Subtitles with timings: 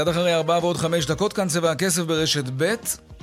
[0.00, 2.74] קצת אחרי ארבע ועוד חמש דקות, כאן צבע הכסף ברשת ב',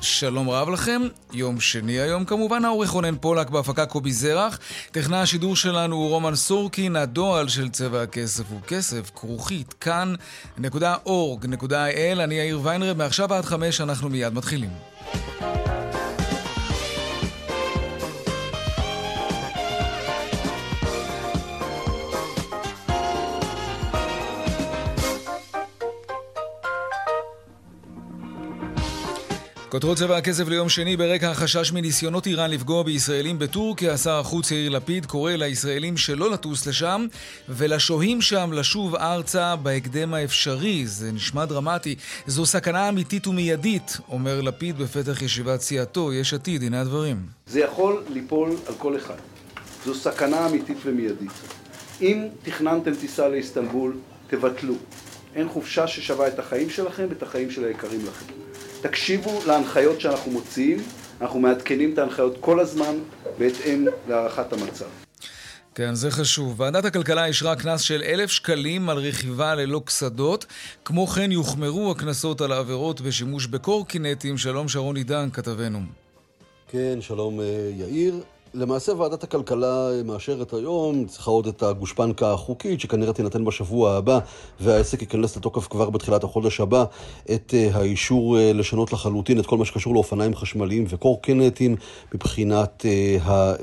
[0.01, 1.01] שלום רב לכם,
[1.33, 4.59] יום שני היום כמובן, העורך רונן פולק בהפקה קובי זרח,
[4.91, 10.13] טכנה השידור שלנו הוא רומן סורקין, הדועל של צבע הכסף הוא כסף, כרוכית, כאן,
[10.57, 14.69] נקודה אורג, נקודה אל, אני יאיר ויינרב, מעכשיו עד חמש אנחנו מיד מתחילים.
[29.77, 34.69] כותרות צבע הכסף ליום שני ברקע החשש מניסיונות איראן לפגוע בישראלים בטורקיה, שר החוץ יאיר
[34.69, 37.05] לפיד קורא לישראלים שלא לטוס לשם
[37.49, 40.87] ולשוהים שם לשוב ארצה בהקדם האפשרי.
[40.87, 41.95] זה נשמע דרמטי.
[42.27, 47.17] זו סכנה אמיתית ומיידית, אומר לפיד בפתח ישיבת סיעתו, יש עתיד, הנה הדברים.
[47.47, 49.17] זה יכול ליפול על כל אחד.
[49.85, 51.31] זו סכנה אמיתית ומיידית.
[52.01, 53.97] אם תכננתם טיסה לאיסטנבול,
[54.27, 54.75] תבטלו.
[55.35, 58.46] אין חופשה ששווה את החיים שלכם ואת החיים של היקרים לכם.
[58.81, 60.77] תקשיבו להנחיות שאנחנו מוציאים,
[61.21, 62.95] אנחנו מעדכנים את ההנחיות כל הזמן
[63.37, 64.85] בהתאם להערכת המצב.
[65.75, 66.59] כן, זה חשוב.
[66.61, 70.45] ועדת הכלכלה אישרה קנס של אלף שקלים על רכיבה ללא קסדות.
[70.85, 74.37] כמו כן יוחמרו הקנסות על העבירות בשימוש בקורקינטים.
[74.37, 75.79] שלום שרון עידן, כתבנו.
[76.67, 77.45] כן, שלום אה,
[77.77, 78.15] יאיר.
[78.57, 84.19] למעשה ועדת הכלכלה מאשרת היום, צריכה עוד את הגושפנקה החוקית שכנראה תינתן בשבוע הבא
[84.59, 86.85] והעסק ייכנס לתוקף כבר בתחילת החודש הבא
[87.35, 91.75] את אה, האישור אה, לשנות לחלוטין את כל מה שקשור לאופניים חשמליים וקורקינטים
[92.13, 93.53] מבחינת אה,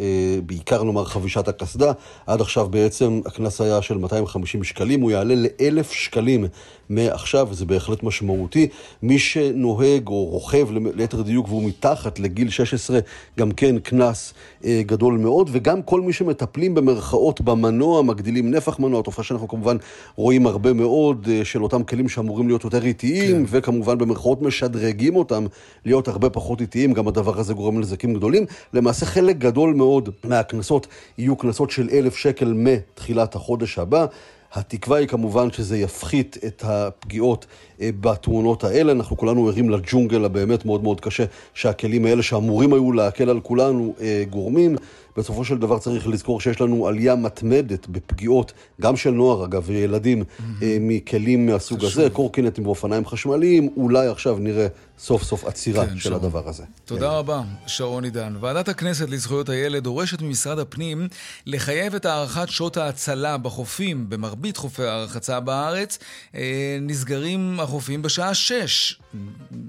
[0.47, 1.93] בעיקר נאמר חבישת הקסדה.
[2.27, 6.47] עד עכשיו בעצם הקנס היה של 250 שקלים, הוא יעלה לאלף שקלים
[6.89, 8.69] מעכשיו, וזה בהחלט משמעותי.
[9.03, 12.99] מי שנוהג או רוכב ליתר דיוק והוא מתחת לגיל 16,
[13.39, 14.35] גם כן קנס
[14.65, 19.77] אה, גדול מאוד, וגם כל מי שמטפלים במרכאות במנוע, מגדילים נפח מנוע, תופעה שאנחנו כמובן
[20.17, 23.57] רואים הרבה מאוד אה, של אותם כלים שאמורים להיות יותר איטיים, כן.
[23.59, 25.47] וכמובן במרכאות משדרגים אותם
[25.85, 28.47] להיות הרבה פחות איטיים, גם הדבר הזה גורם לנזקים גדולים.
[28.73, 30.87] למעשה חלק גדול מאוד מהקנסות
[31.19, 34.07] יהיו קנסות של אלף שקל מתחילת החודש הבא.
[34.55, 37.47] התקווה היא כמובן שזה יפחית את הפגיעות
[37.81, 38.93] אה, בתאונות האלה.
[38.93, 43.95] אנחנו כולנו ערים לג'ונגל הבאמת מאוד מאוד קשה שהכלים האלה שאמורים היו להקל על כולנו
[44.01, 44.77] אה, גורמים.
[45.17, 50.23] בסופו של דבר צריך לזכור שיש לנו עלייה מתמדת בפגיעות, גם של נוער אגב, וילדים,
[50.23, 50.43] mm-hmm.
[50.81, 51.91] מכלים מהסוג חשוב.
[51.91, 54.67] הזה, קורקינטים ואופניים חשמליים, אולי עכשיו נראה
[54.99, 56.15] סוף סוף עצירה כן, של שרון.
[56.15, 56.65] הדבר הזה.
[56.85, 57.15] תודה כן.
[57.15, 58.37] רבה, שרון עידן.
[58.41, 61.09] ועדת הכנסת לזכויות הילד דורשת ממשרד הפנים
[61.47, 65.99] לחייב את הארכת שעות ההצלה בחופים, במרבית חופי הרחצה בארץ,
[66.35, 69.01] אה, נסגרים החופים בשעה 6.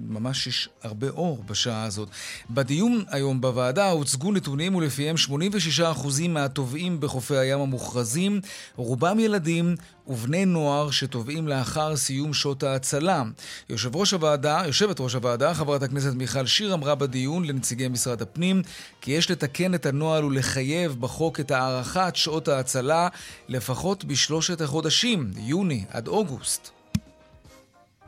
[0.10, 2.10] ממש יש הרבה אור בשעה הזאת.
[2.50, 8.42] בדיון היום בוועדה הוצגו נתונים ולפיהם 86% מהטובעים בחופי הים המוכרזים,
[8.76, 9.76] רובם ילדים
[10.08, 13.24] ובני נוער שטובעים לאחר סיום שעות ההצלה.
[13.70, 18.62] יושב ראש הוועדה, יושבת ראש הוועדה, חברת הכנסת מיכל שיר, אמרה בדיון לנציגי משרד הפנים
[19.02, 23.08] כי יש לתקן את הנוהל ולחייב בחוק את הארכת שעות ההצלה
[23.48, 26.75] לפחות בשלושת החודשים, יוני עד אוגוסט.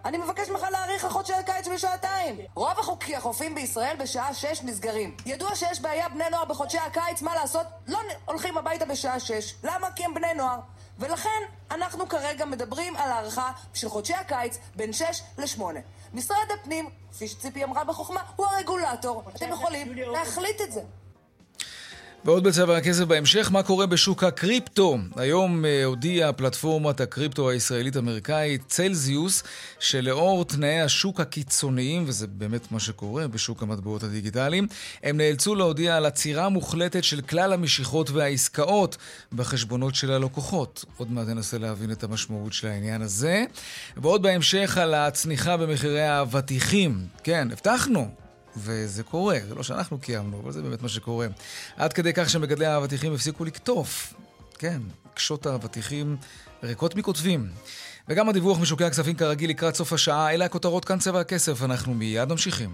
[0.06, 2.38] אני מבקש ממך להאריך החודשי הקיץ בשעתיים.
[2.56, 2.78] רוב
[3.16, 5.18] החופים בישראל בשעה שש נסגרים.
[5.26, 7.68] ידוע שיש בעיה בני נוער בחודשי הקיץ, מה לעשות?
[7.88, 9.56] לא הולכים הביתה בשעה שש.
[9.64, 9.92] למה?
[9.92, 10.60] כי הם בני נוער.
[11.00, 11.42] ולכן
[11.72, 15.80] אנחנו כרגע מדברים על הארכה של חודשי הקיץ בין שש לשמונה.
[16.14, 19.24] משרד הפנים, כפי שציפי אמרה בחוכמה, הוא הרגולטור.
[19.36, 20.82] אתם יכולים להחליט את זה.
[22.28, 24.98] ועוד בצבע הכסף בהמשך, מה קורה בשוק הקריפטו?
[25.16, 29.44] היום uh, הודיעה פלטפורמת הקריפטו הישראלית-אמריקאית צלזיוס,
[29.80, 34.68] שלאור תנאי השוק הקיצוניים, וזה באמת מה שקורה בשוק המטבעות הדיגיטליים,
[35.04, 38.98] הם נאלצו להודיע על עצירה מוחלטת של כלל המשיכות והעסקאות
[39.34, 40.86] בחשבונות של הלקוחות.
[40.98, 43.44] עוד מעט ננסה להבין את המשמעות של העניין הזה.
[43.98, 47.06] ועוד בהמשך על הצניחה במחירי האבטיחים.
[47.24, 48.10] כן, הבטחנו,
[48.58, 51.28] וזה קורה, זה לא שאנחנו קיימנו, אבל זה באמת מה שקורה.
[51.78, 54.14] עד כדי כך שמגדלי האבטיחים הפסיקו לקטוף.
[54.58, 54.82] כן,
[55.14, 56.18] קשות האבטיחים
[56.64, 57.50] ריקות מכותבים.
[58.10, 62.30] וגם הדיווח משוקי הכספים כרגיל לקראת סוף השעה, אלה הכותרות כאן צבע הכסף, אנחנו מיד
[62.30, 62.70] ממשיכים.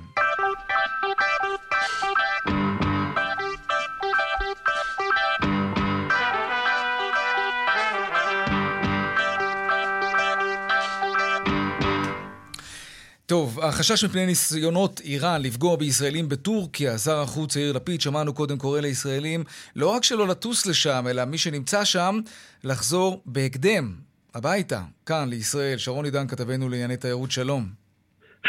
[13.25, 18.79] טוב, החשש מפני ניסיונות איראן לפגוע בישראלים בטורקיה, שר החוץ יאיר לפיד, שמענו קודם קורא
[18.79, 19.43] לישראלים
[19.75, 22.15] לא רק שלא לטוס לשם, אלא מי שנמצא שם,
[22.63, 23.91] לחזור בהקדם
[24.35, 25.77] הביתה, כאן לישראל.
[25.77, 27.63] שרון עידן, כתבנו לענייני תיירות, שלום.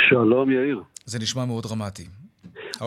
[0.09, 0.83] שלום יאיר.
[1.05, 2.05] זה נשמע מאוד דרמטי.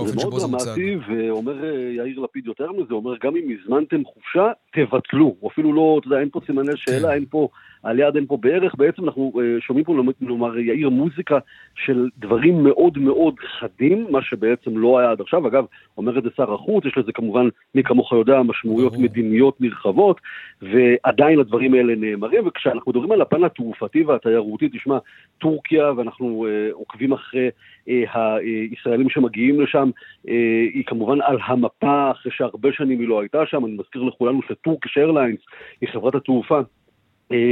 [0.05, 5.35] זה מאוד דרמטי, ואומר אה, יאיר לפיד יותר מזה, אומר גם אם הזמנתם חופשה, תבטלו.
[5.47, 7.13] אפילו לא, אתה יודע, אין פה סימני שאלה, כן.
[7.13, 7.49] אין פה
[7.83, 11.39] על יד אין פה בערך, בעצם אנחנו uh, שומעים פה, נאמר, יאיר מוזיקה
[11.75, 15.47] של דברים מאוד מאוד חדים, מה שבעצם לא היה עד עכשיו.
[15.47, 15.65] אגב,
[15.97, 18.97] אומר את זה שר החוץ, יש לזה כמובן, מי כמוך יודע, משמעויות.
[18.97, 20.21] מדיניות נרחבות,
[20.61, 24.97] ועדיין הדברים האלה נאמרים, וכשאנחנו מדברים על הפן התעופתי והתיירותי, תשמע,
[25.37, 29.89] טורקיה, ואנחנו uh, עוקבים אחרי uh, הישראלים שמגיעים לשם,
[30.25, 30.31] uh,
[30.73, 34.97] היא כמובן על המפה, אחרי שהרבה שנים היא לא הייתה שם, אני מזכיר לכולנו שטורקיש
[34.97, 35.39] איירליינס
[35.81, 36.63] היא חברת התעופה אה,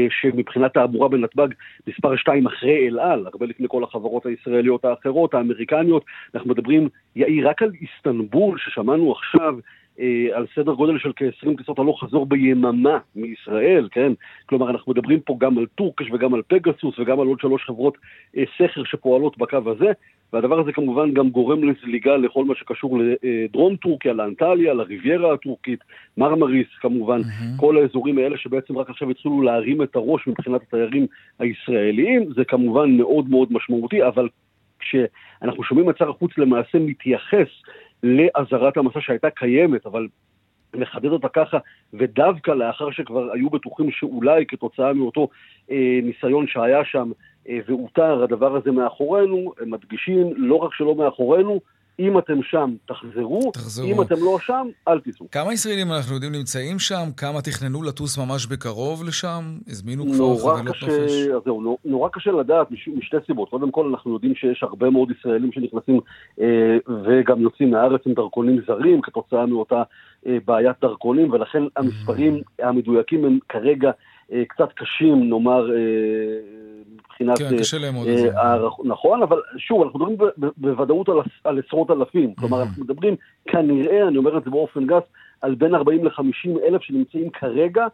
[0.10, 1.48] שמבחינת תעבורה בנתב"ג
[1.88, 6.06] מספר 2 אחרי אל על, הרבה לפני כל החברות הישראליות האחרות, האמריקניות,
[6.36, 9.56] אנחנו מדברים, יאיר, רק על איסטנבול, ששמענו עכשיו,
[10.00, 14.12] אה, על סדר גודל של כ-20 טיסות הלוך חזור ביממה מישראל, כן?
[14.45, 17.98] כלומר, אנחנו מדברים פה גם על טורקש וגם על פגסוס וגם על עוד שלוש חברות
[18.38, 19.92] אה, סכר שפועלות בקו הזה,
[20.33, 25.80] והדבר הזה כמובן גם גורם לזליגה לכל מה שקשור לדרום טורקיה, לאנטליה, לריביירה הטורקית,
[26.18, 27.60] מרמריס כמובן, mm-hmm.
[27.60, 31.07] כל האזורים האלה שבעצם רק עכשיו התחילו להרים את הראש מבחינת התיירים
[31.39, 34.30] הישראליים, זה כמובן מאוד מאוד משמעותי, אבל
[34.80, 37.48] כשאנחנו שומעים את שר החוץ למעשה מתייחס
[38.04, 40.07] לאזהרת המסע שהייתה קיימת, אבל
[40.74, 41.57] לחדד אותה ככה,
[41.94, 45.28] ודווקא לאחר שכבר היו בטוחים שאולי כתוצאה מאותו
[45.71, 47.12] אה, ניסיון שהיה שם
[47.68, 51.59] ואותר הדבר הזה מאחורינו, הם מדגישים לא רק שלא מאחורינו,
[52.00, 53.88] אם אתם שם, תחזרו, תחזרו.
[53.88, 55.27] אם אתם לא שם, אל תיסעו.
[55.31, 57.06] כמה ישראלים אנחנו יודעים נמצאים שם?
[57.18, 59.44] כמה תכננו לטוס ממש בקרוב לשם?
[59.68, 61.12] הזמינו כבר חבילות נופש?
[61.45, 63.50] זהו, נורא קשה לדעת מש, משתי סיבות.
[63.50, 66.00] קודם כל, אנחנו יודעים שיש הרבה מאוד ישראלים שנכנסים
[66.42, 69.83] אה, וגם יוצאים מהארץ עם דרכונים זרים כתוצאה מאותה
[70.27, 73.92] אה, בעיית דרכונים, ולכן המספרים המדויקים הם כרגע
[74.31, 75.71] אה, קצת קשים, נאמר...
[75.75, 75.77] אה,
[77.06, 77.38] מבחינת...
[77.38, 78.30] כן, קשה לאמוד את זה.
[78.84, 80.18] נכון, אבל שוב, אנחנו מדברים
[80.57, 81.10] בוודאות
[81.44, 82.34] על, עשרות אלפים.
[82.36, 83.16] כלומר, אנחנו מדברים
[83.46, 85.04] כנראה, אני אומר את זה באופן גס,
[85.42, 87.86] על בין 40 ל-50 אלף שנמצאים כרגע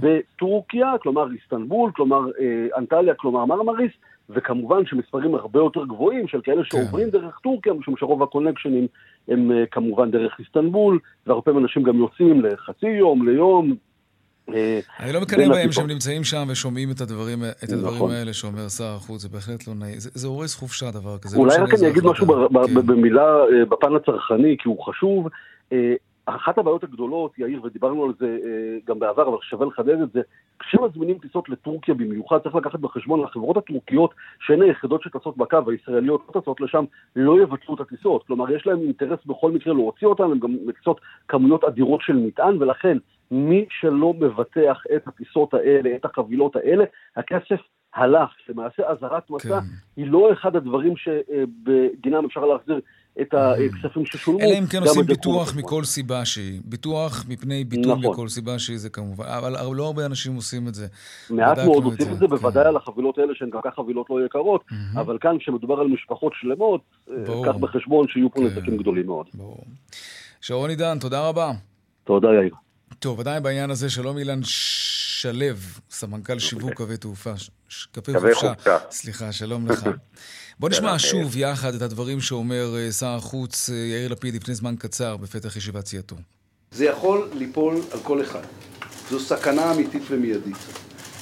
[0.00, 3.92] בטורקיה, כלומר איסטנבול, כלומר אה, אנטליה, כלומר מרמריס,
[4.30, 6.78] וכמובן שמספרים הרבה יותר גבוהים של כאלה כן.
[6.78, 8.86] שעוברים דרך טורקיה, משום שרוב הקונקשנים
[9.28, 13.76] הם אה, כמובן דרך איסטנבול, והרבה פעמים אנשים גם יוצאים לחצי יום, ליום, אה,
[15.00, 18.10] אני לא מקנא בהם שהם נמצאים שם ושומעים את הדברים, את הדברים נכון.
[18.10, 19.98] האלה שאומר שר החוץ, זה בהחלט לא נעים.
[19.98, 21.36] זה, זה הורס חופשה, דבר כזה.
[21.36, 22.86] לא אולי רק אני אגיד משהו כן.
[22.86, 25.28] במילה, אה, בפן הצרכני, כי הוא חשוב.
[25.72, 25.94] אה,
[26.36, 28.38] אחת הבעיות הגדולות, יאיר, ודיברנו על זה
[28.86, 30.20] גם בעבר, אבל שווה לחדד את זה,
[30.58, 34.14] כשמזמינים טיסות לטורקיה במיוחד, צריך לקחת בחשבון, החברות הטורקיות,
[34.46, 36.84] שהן היחידות שטסות בקו, הישראליות לא טסות לשם,
[37.16, 38.26] לא יבטלו את הטיסות.
[38.26, 42.62] כלומר, יש להם אינטרס בכל מקרה להוציא אותן, הן גם מטיסות כמויות אדירות של מטען,
[42.62, 42.98] ולכן
[43.30, 46.84] מי שלא מבטח את הטיסות האלה, את החבילות האלה,
[47.16, 47.60] הכסף
[47.94, 48.30] הלך.
[48.48, 49.66] למעשה אזהרת מסע כן.
[49.96, 52.80] היא לא אחד הדברים שבגינם אפשר להחזיר
[53.20, 54.40] את הכספים ששולמו.
[54.40, 56.60] אלא אם כן עושים ביטוח מכל סיבה שהיא.
[56.64, 58.10] ביטוח מפני ביטול נכון.
[58.10, 59.24] מכל סיבה שהיא זה כמובן.
[59.24, 60.86] אבל לא הרבה אנשים עושים את זה.
[61.30, 62.68] מעט מאוד עושים את זה, בוודאי כן.
[62.68, 64.64] על החבילות האלה שהן גם כך חבילות לא יקרות,
[64.96, 66.80] אבל כאן כשמדובר על משפחות שלמות,
[67.44, 68.46] קח בחשבון שיהיו פה כן.
[68.46, 69.26] נזקים גדולים מאוד.
[69.34, 69.64] ברור.
[70.40, 71.50] שרון עידן, תודה רבה.
[72.04, 72.54] תודה יאיר.
[72.98, 75.46] טוב, עדיין בעניין הזה, שלום אילן שלו,
[75.90, 77.32] סמנכ"ל שיווק קווי תעופה,
[77.94, 78.78] קווי חופשה.
[78.90, 79.88] סליחה, שלום לך.
[80.60, 84.74] בוא נשמע שוב יחד את הדברים שאומר אה, שר החוץ אה, יאיר לפיד לפני זמן
[84.78, 86.16] קצר בפתח ישיבת סיעתו.
[86.70, 88.42] זה יכול ליפול על כל אחד.
[89.10, 90.56] זו סכנה אמיתית ומיידית.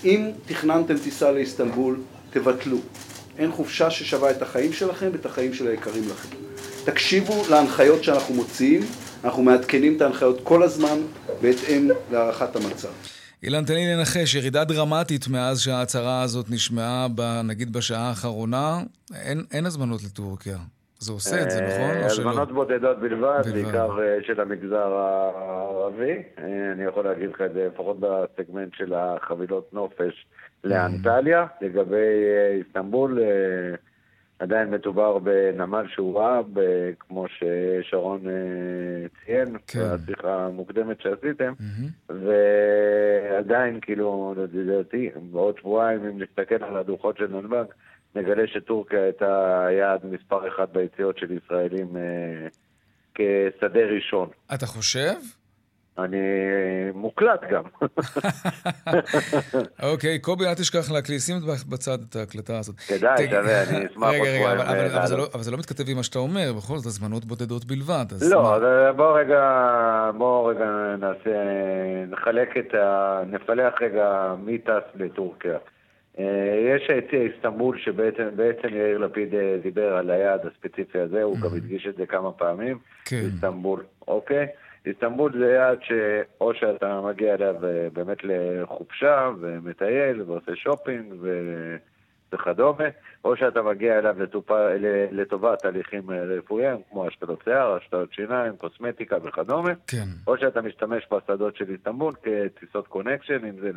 [0.04, 2.78] אם תכננתם טיסה לאיסטנבול, תבטלו.
[3.38, 6.36] אין חופשה ששווה את החיים שלכם ואת החיים של היקרים לכם.
[6.84, 8.82] תקשיבו להנחיות שאנחנו מוציאים,
[9.26, 10.98] אנחנו מעדכנים את ההנחיות כל הזמן
[11.42, 12.88] בהתאם להערכת המצב.
[13.42, 18.78] אילן, תן לי לנחש, ירידה דרמטית מאז שההצהרה הזאת נשמעה, ב, נגיד בשעה האחרונה,
[19.14, 20.56] אין, אין הזמנות לטורקיה.
[20.98, 22.04] זה עושה את זה, אה, נכון?
[22.04, 26.22] הזמנות בודדות בלבד, בעיקר אה, של המגזר הערבי.
[26.38, 30.26] אה, אני יכול להגיד לך את זה לפחות בסגמנט של החבילות נופש
[30.64, 31.46] לאנטליה.
[31.60, 32.24] לגבי
[32.58, 33.18] איסטנבול,
[34.38, 36.46] עדיין מדובר בנמל שהוא רב,
[36.98, 39.80] כמו ששרון אה, ציין, כן.
[39.80, 42.12] בשיחה המוקדמת שעשיתם, mm-hmm.
[42.12, 47.64] ועדיין, כאילו, לדעתי, בעוד שבועיים, אם נסתכל על הדוחות של נתב"ג,
[48.14, 52.48] נגלה שטורקיה הייתה יעד מספר אחת ביציאות של ישראלים אה,
[53.14, 54.28] כשדה ראשון.
[54.54, 55.14] אתה חושב?
[55.98, 56.16] אני
[56.94, 57.62] מוקלט גם.
[59.92, 61.36] אוקיי, קובי, אל תשכח להקליט, שים
[61.68, 62.80] בצד את ההקלטה הזאת.
[62.80, 66.52] כדאי, שווה, אני אשמח רגע, רגע, לא- אבל זה לא מתכתב עם מה שאתה אומר,
[66.56, 68.04] בכל זאת, הזמנות בודדות בלבד.
[68.30, 68.58] לא,
[68.96, 69.40] בוא רגע,
[70.18, 71.42] בוא רגע נעשה,
[72.08, 73.22] נחלק את ה...
[73.26, 75.58] נפלח רגע מי טס לטורקיה.
[76.18, 76.24] אה,
[76.76, 78.28] יש את איסטנבול שבעצם
[78.68, 82.78] יאיר לפיד אה, דיבר על היעד הספציפי הזה, הוא גם הדגיש את זה כמה פעמים.
[83.04, 83.16] כן.
[83.16, 84.46] איסטנבול, אוקיי?
[84.86, 91.14] איסטנבול זה יעד שאו שאתה מגיע אליו אה, באמת לחופשה ומטייל ועושה שופינג
[92.32, 92.84] וכדומה,
[93.24, 94.16] או שאתה מגיע אליו
[95.10, 100.06] לטובת תהליכים רפואיים כמו השתלות שיער, השתלות שיניים, קוסמטיקה וכדומה, כן.
[100.26, 103.70] או שאתה משתמש בשדות של איסטנבול כטיסות connection, אם זה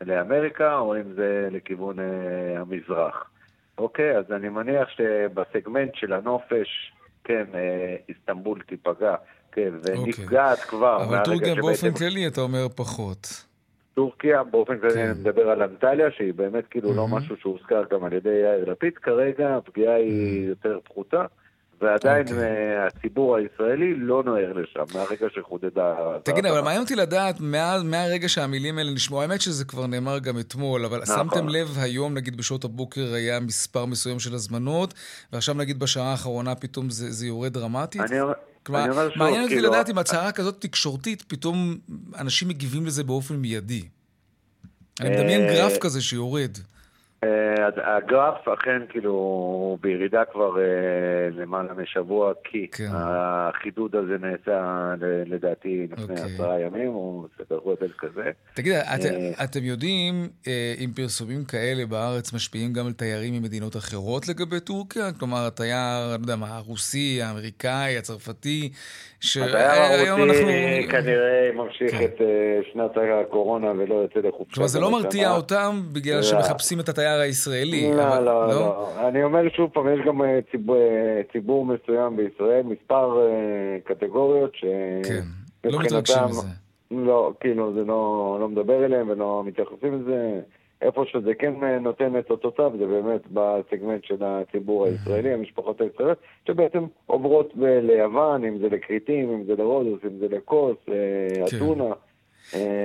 [0.00, 3.30] לאמריקה או אם זה לכיוון אה, המזרח.
[3.78, 6.92] אוקיי, אז אני מניח שבסגמנט של הנופש,
[7.24, 9.14] כן, אה, איסטנבול תיפגע,
[9.52, 10.70] כן, ונפגעת אוקיי.
[10.70, 11.04] כבר.
[11.04, 13.44] אבל טורקיה באופן כללי אתה אומר פחות.
[13.94, 15.00] טורקיה, באופן כללי כן.
[15.00, 16.96] אני מדבר על אנטליה, שהיא באמת כאילו mm-hmm.
[16.96, 20.48] לא משהו שהוזכר גם על ידי יאיר לפיד, כרגע הפגיעה היא mm-hmm.
[20.48, 21.24] יותר פחותה.
[21.80, 22.30] ועדיין okay.
[22.30, 22.86] אוקיי.
[22.86, 25.94] הציבור הישראלי לא נוער לשם, מהרגע שחודדה...
[26.22, 30.38] תגיד, אבל מעניין אותי לדעת, מה, מהרגע שהמילים האלה נשמעו, האמת שזה כבר נאמר גם
[30.38, 31.16] אתמול, אבל נכון.
[31.16, 34.94] שמתם לב היום, נגיד בשעות הבוקר היה מספר מסוים של הזמנות,
[35.32, 38.00] ועכשיו נגיד בשעה האחרונה פתאום זה, זה יורד דרמטית?
[38.00, 38.18] אני.
[38.62, 39.70] כלומר, מעניין אותי כאילו...
[39.70, 41.78] לדעת אם הצהרה כזאת תקשורתית, פתאום
[42.18, 43.82] אנשים מגיבים לזה באופן מיידי.
[45.00, 46.58] אני מדמיין אה, גרף כזה שיורד.
[47.24, 50.64] אה, הגרף אכן כאילו בירידה כבר אה,
[51.30, 52.88] למעלה משבוע, כי כן.
[52.92, 54.94] החידוד הזה נעשה
[55.26, 56.34] לדעתי לפני אוקיי.
[56.34, 58.30] עשרה ימים, או סדר גודל כזה.
[58.54, 60.28] תגיד, את, אה, אתם יודעים
[60.84, 65.12] אם פרסומים כאלה בארץ משפיעים גם על תיירים ממדינות אחרות לגבי טורקיה?
[65.18, 68.72] כלומר, התייר, אני לא יודע מה, הרוסי, האמריקאי, הצרפתי,
[69.20, 70.48] שהיום אנחנו...
[70.90, 72.04] כנראה ממשיך כן.
[72.04, 72.20] את
[72.72, 72.90] שנת
[73.26, 74.54] הקורונה ולא יוצא לחופשה.
[74.54, 77.94] כלומר, זה לא מרתיע אותם בגלל שמחפשים את התייר התייר הישראלי.
[77.94, 79.08] לא, אבל, לא, לא, לא.
[79.08, 84.54] אני אומר שוב פעם, יש גם אה, ציבור, אה, ציבור מסוים בישראל, מספר uh, קטגוריות
[84.54, 84.64] ש...
[85.04, 85.22] כן,
[85.64, 86.46] לא מתרגשים מזה.
[86.90, 90.40] לא, כאילו, זה לא, לא מדבר אליהם ולא מתייחסים לזה.
[90.82, 96.84] איפה שזה כן נותן את אותותיו, זה באמת בסגמנט של הציבור הישראלי, המשפחות הישראליות, שבעצם
[97.06, 97.52] עוברות
[97.82, 101.56] ליוון, אם זה לכריתים, אם זה לרודוס, אם זה לכוס, כן.
[101.56, 101.84] אתונה.
[101.84, 101.92] אה,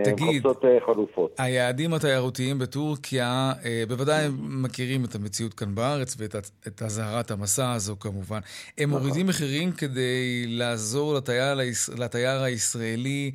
[0.04, 1.36] תגיד, אה, חלופות.
[1.38, 8.40] היעדים התיירותיים בטורקיה, אה, בוודאי מכירים את המציאות כאן בארץ ואת אזהרת המסע הזו כמובן.
[8.78, 9.02] הם נכון.
[9.02, 11.58] מורידים מחירים כדי לעזור לתייר,
[11.98, 13.32] לתייר הישראלי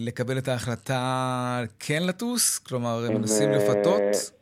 [0.00, 2.58] לקבל את ההחלטה כן לטוס?
[2.58, 4.32] כלומר, הם מנסים לפתות?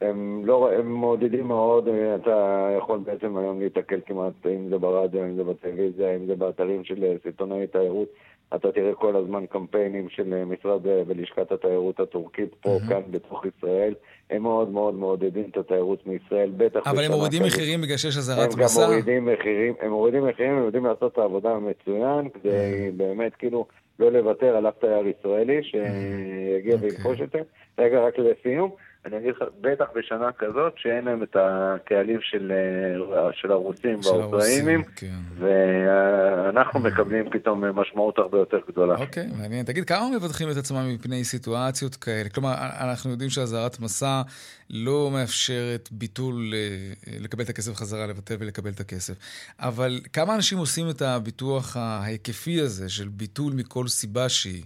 [0.00, 1.88] הם, לא, הם מעודדים מאוד,
[2.22, 6.84] אתה יכול בעצם היום להתקל כמעט, אם זה ברדיו, אם זה בטלוויזיה, אם זה באתרים
[6.84, 8.08] של סיטונאי תיירות.
[8.54, 12.88] אתה תראה כל הזמן קמפיינים של אה, משרד אה, ולשכת התיירות הטורקית פה, mm-hmm.
[12.88, 13.94] כאן, בתוך ישראל.
[14.30, 16.80] הם מאוד מאוד מעודדים את התיירות מישראל, בטח...
[16.86, 17.48] אבל הם מורידים כזה.
[17.48, 18.80] מחירים בגלל שיש אזהרת מסע?
[18.82, 22.96] הם גם מורידים מחירים, הם מורידים מחירים, הם יודעים לעשות את העבודה מצוין, כדי mm-hmm.
[22.96, 23.66] באמת כאילו
[23.98, 26.76] לא לוותר על אף תייר ישראלי שיגיע.
[26.80, 27.24] ויפגוש okay.
[27.24, 27.38] את זה.
[27.78, 28.70] רגע, רק לסיום.
[29.06, 34.82] אני אגיד לך, בטח בשנה כזאת, שאין להם את הקהלים של, אה, של הרוסים והאוקראינים,
[34.96, 35.14] כן.
[35.38, 38.94] ואנחנו מקבלים פתאום משמעות הרבה יותר גדולה.
[38.94, 39.64] אוקיי, מעניין.
[39.64, 42.28] תגיד, כמה מבטחים את עצמם מפני סיטואציות כאלה?
[42.28, 44.22] כלומר, אנחנו יודעים שאזהרת מסע
[44.70, 49.14] לא מאפשרת ביטול, אה, לקבל את הכסף חזרה, לבטל ולקבל את הכסף.
[49.58, 54.62] אבל כמה אנשים עושים את הביטוח ההיקפי הזה של ביטול מכל סיבה שהיא?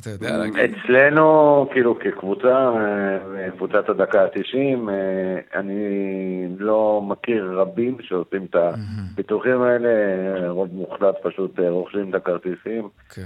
[0.00, 0.56] אתה יודע להגיד?
[0.56, 2.70] אצלנו, כאילו, כקבוצה,
[3.38, 5.78] אה, קבוצת הדקה ה-90, אה, אני
[6.58, 9.88] לא מכיר רבים שעושים את הביטוחים האלה,
[10.50, 12.88] רוב מוחלט פשוט אה, רוכשים את הכרטיסים.
[13.14, 13.22] כן.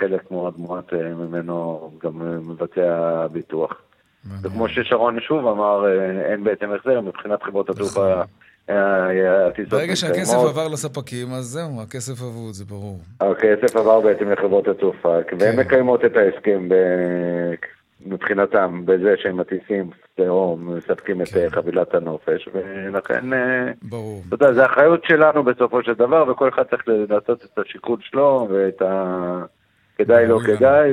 [0.00, 2.12] חלק מאוד מועט ממנו גם
[2.48, 3.72] מבצע ביטוח.
[4.42, 5.84] וכמו ששרון שוב אמר,
[6.30, 8.22] אין בעצם החזר מבחינת חברות התעופה.
[9.68, 12.98] ברגע שהכסף עבר לספקים, אז זהו, הכסף אבוד, זה ברור.
[13.20, 15.60] הכסף עבר בעצם לחברות התעופה, והן כן.
[15.60, 16.68] מקיימות את ההסכם
[18.06, 21.48] מבחינתם, בזה שהם מטיסים או מספקים את כן.
[21.50, 24.22] חבילת הנופש, ולכן, אה, ברור.
[24.28, 28.48] אתה יודע, זה אחריות שלנו בסופו של דבר, וכל אחד צריך לעשות את השיקול שלו,
[28.50, 29.44] ואת ה...
[29.98, 30.92] כדאי, לא כדאי,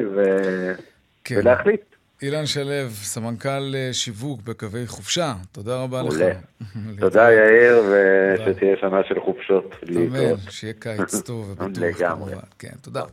[1.23, 1.35] כן.
[1.39, 1.96] ולהחליט.
[2.21, 6.13] אילן שלו, סמנכ"ל אה, שיווק בקווי חופשה, תודה רבה לך.
[6.99, 9.75] תודה יאיר, ושתהיה שנה של חופשות.
[9.95, 11.83] אמן, שיהיה קיץ טוב ובטוח.
[11.83, 12.33] לגמרי.
[12.59, 13.03] כן, תודה.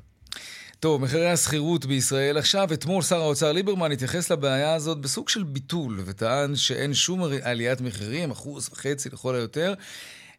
[0.81, 6.01] טוב, מחירי השכירות בישראל עכשיו, אתמול שר האוצר ליברמן התייחס לבעיה הזאת בסוג של ביטול,
[6.05, 9.75] וטען שאין שום עליית מחירים, אחוז וחצי לכל היותר.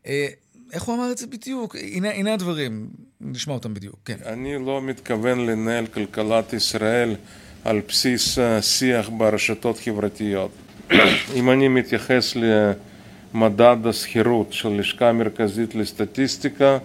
[0.07, 0.27] אה,
[0.73, 1.75] איך הוא אמר את זה בדיוק?
[1.75, 2.89] הנה, הנה הדברים,
[3.21, 4.17] נשמע אותם בדיוק, כן.
[4.25, 7.15] אני לא מתכוון לנהל כלכלת ישראל
[7.65, 10.51] על בסיס אה, שיח ברשתות חברתיות.
[11.35, 12.33] אם אני מתייחס
[13.33, 16.77] למדד השכירות של לשכה המרכזית לסטטיסטיקה,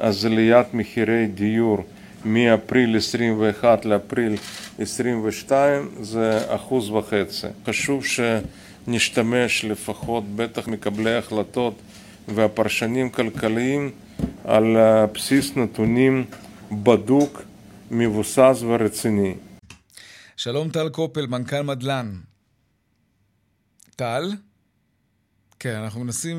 [0.00, 1.84] אז עליית מחירי דיור
[2.24, 4.36] מאפריל 21 לאפריל
[4.78, 7.46] 22 זה אחוז וחצי.
[7.66, 11.74] חשוב שנשתמש לפחות, בטח מקבלי החלטות
[12.28, 13.90] והפרשנים כלכליים,
[14.44, 14.76] על
[15.14, 16.24] בסיס נתונים
[16.72, 17.42] בדוק,
[17.90, 19.34] מבוסס ורציני.
[20.36, 22.20] שלום טל קופל, מנכ"ל מדלן.
[23.96, 24.32] טל?
[25.58, 26.38] כן, אנחנו מנסים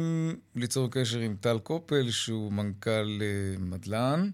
[0.56, 4.30] ליצור קשר עם טל קופל, שהוא מנכ"ל uh, מדלן,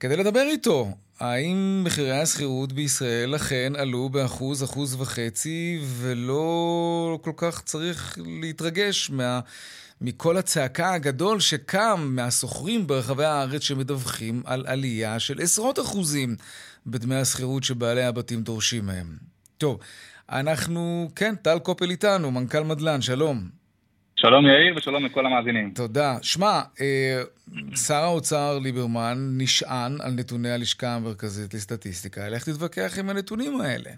[0.00, 0.90] כדי לדבר איתו.
[1.20, 9.40] האם מחירי השכירות בישראל אכן עלו באחוז, אחוז וחצי, ולא כל כך צריך להתרגש מה,
[10.00, 16.36] מכל הצעקה הגדול שקם מהסוחרים ברחבי הארץ שמדווחים על עלייה של עשרות אחוזים
[16.86, 19.06] בדמי השכירות שבעלי הבתים דורשים מהם.
[19.58, 19.80] טוב,
[20.32, 23.60] אנחנו, כן, טל קופל איתנו, מנכ"ל מדלן, שלום.
[24.16, 25.70] שלום יאיר ושלום לכל המאזינים.
[25.74, 26.16] תודה.
[26.22, 27.22] שמע, אה,
[27.86, 32.28] שר האוצר ליברמן נשען על נתוני הלשכה המרכזית לסטטיסטיקה.
[32.28, 33.90] לך תתווכח עם הנתונים האלה.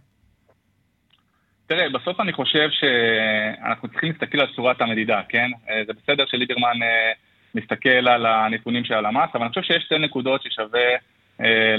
[1.66, 5.50] תראה, בסוף אני חושב שאנחנו צריכים להסתכל על צורת המדידה, כן?
[5.70, 7.12] אה, זה בסדר שליברמן אה,
[7.54, 10.88] מסתכל על הנתונים של הלמ"ס, אבל אני חושב שיש שתי נקודות ששווה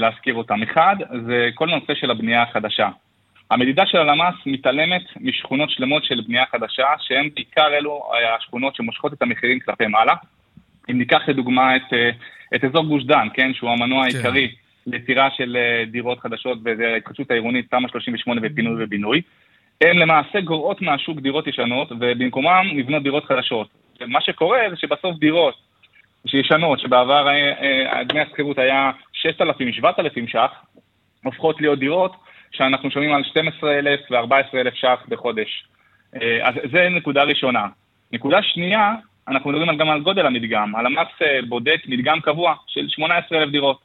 [0.00, 0.62] להזכיר אותן.
[0.62, 0.96] אחד,
[1.26, 2.88] זה כל הנושא של הבנייה החדשה.
[3.50, 8.02] המדידה של הלמ"ס מתעלמת משכונות שלמות של בנייה חדשה, שהן בעיקר אלו
[8.36, 10.14] השכונות שמושכות את המחירים כלפי מעלה.
[10.90, 11.92] אם ניקח לדוגמה את,
[12.54, 14.16] את אזור גוש דן, כן, שהוא המנוע כן.
[14.16, 14.54] העיקרי
[14.86, 15.56] ליצירה של
[15.86, 19.22] דירות חדשות וההתחדשות העירונית, תמ"א 38 ופינוי ובינוי.
[19.80, 23.68] הן למעשה גורעות מהשוק דירות ישנות, ובמקומם נבנות דירות חדשות.
[24.06, 25.54] מה שקורה זה שבסוף דירות
[26.26, 30.64] שישנות, שבעבר אה, אה, דמי השכירות היה 6,000-7,000 ש"ח,
[31.24, 32.16] הופכות להיות דירות
[32.52, 35.64] שאנחנו שומעים על 12,000 ו-14,000 ש"ח בחודש.
[36.14, 37.66] אה, אז זה נקודה ראשונה.
[38.12, 38.94] נקודה שנייה,
[39.28, 40.76] אנחנו מדברים גם על גודל המדגם.
[40.76, 41.08] הלמ"ס
[41.48, 43.78] בודק מדגם קבוע של 18,000 דירות.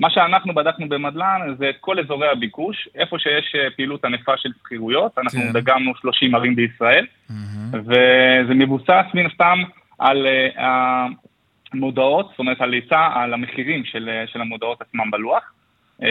[0.00, 5.18] מה שאנחנו בדקנו במדל"ן זה את כל אזורי הביקוש, איפה שיש פעילות ענפה של שכירויות,
[5.18, 5.52] אנחנו כן.
[5.52, 7.34] דגמנו 30 ערים בישראל, mm-hmm.
[7.72, 9.62] וזה מבוסס מן הסתם
[9.98, 10.26] על
[11.72, 15.52] המודעות, זאת אומרת על היצע, על המחירים של, אה, של המודעות עצמם בלוח.
[16.00, 16.04] Uh,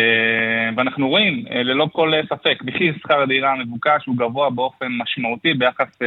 [0.77, 5.99] ואנחנו רואים uh, ללא כל ספק, מחיר שכר הדירה המבוקש הוא גבוה באופן משמעותי ביחס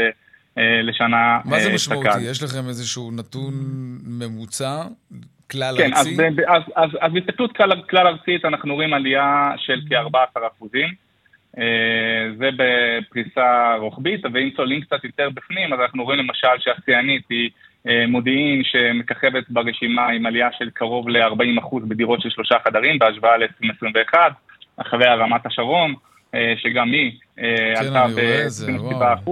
[0.57, 2.21] לשנה מה זה משמעותי?
[2.31, 3.55] יש לכם איזשהו נתון
[4.07, 4.83] ממוצע
[5.51, 6.17] כלל כן, ארצי?
[6.17, 10.88] כן, אז, אז, אז, אז בהסתכלות כלל, כלל ארצית אנחנו רואים עלייה של כ-14 אחוזים.
[11.59, 17.47] אה, זה בפריסה רוחבית, ואם צוללים קצת יותר בפנים, אז אנחנו רואים למשל שהשיאנית היא
[17.47, 17.59] אה,
[18.09, 24.14] מודיעין שמככבת ברשימה עם עלייה של קרוב ל-40% בדירות של שלושה חדרים בהשוואה ל-2021,
[24.77, 25.95] אחריה רמת השרון,
[26.35, 27.42] אה, שגם היא כן,
[27.77, 29.31] עלתה ב-27%.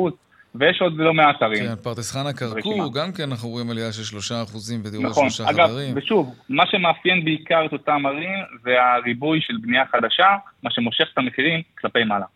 [0.55, 1.65] ויש עוד לא מעט ערים.
[1.65, 5.51] כן, פרדס חנה כרכור, גם כן אנחנו רואים עלייה של שלושה אחוזים בדירות נכון, שלושה
[5.51, 5.71] אגב, חדרים.
[5.71, 10.71] נכון, אגב, ושוב, מה שמאפיין בעיקר את אותם ערים זה הריבוי של בנייה חדשה, מה
[10.71, 12.27] שמושך את המחירים כלפי מעלה.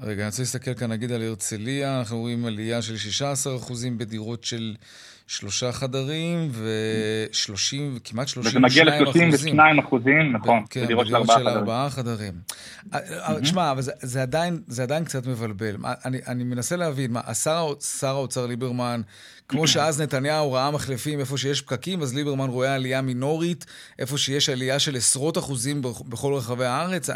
[0.00, 4.44] רגע, אני רוצה להסתכל כאן נגיד על הרצליה, אנחנו רואים עלייה של 16 אחוזים בדירות
[4.44, 4.74] של
[5.26, 9.28] שלושה חדרים ו-30, כמעט 32 אחוזים.
[9.32, 12.32] וזה מגיע ל-32 אחוזים, נכון, כן, בדירות של ארבעה חדרים.
[12.94, 15.76] אה, אה, תשמע, אבל זה, זה, עדיין, זה עדיין קצת מבלבל.
[16.04, 19.00] אני, אני מנסה להבין, מה, השר, שר האוצר ליברמן,
[19.48, 23.66] כמו שאז נתניהו ראה מחלפים איפה שיש פקקים, אז ליברמן רואה עלייה מינורית,
[23.98, 27.10] איפה שיש עלייה של עשרות אחוזים בכל רחבי הארץ.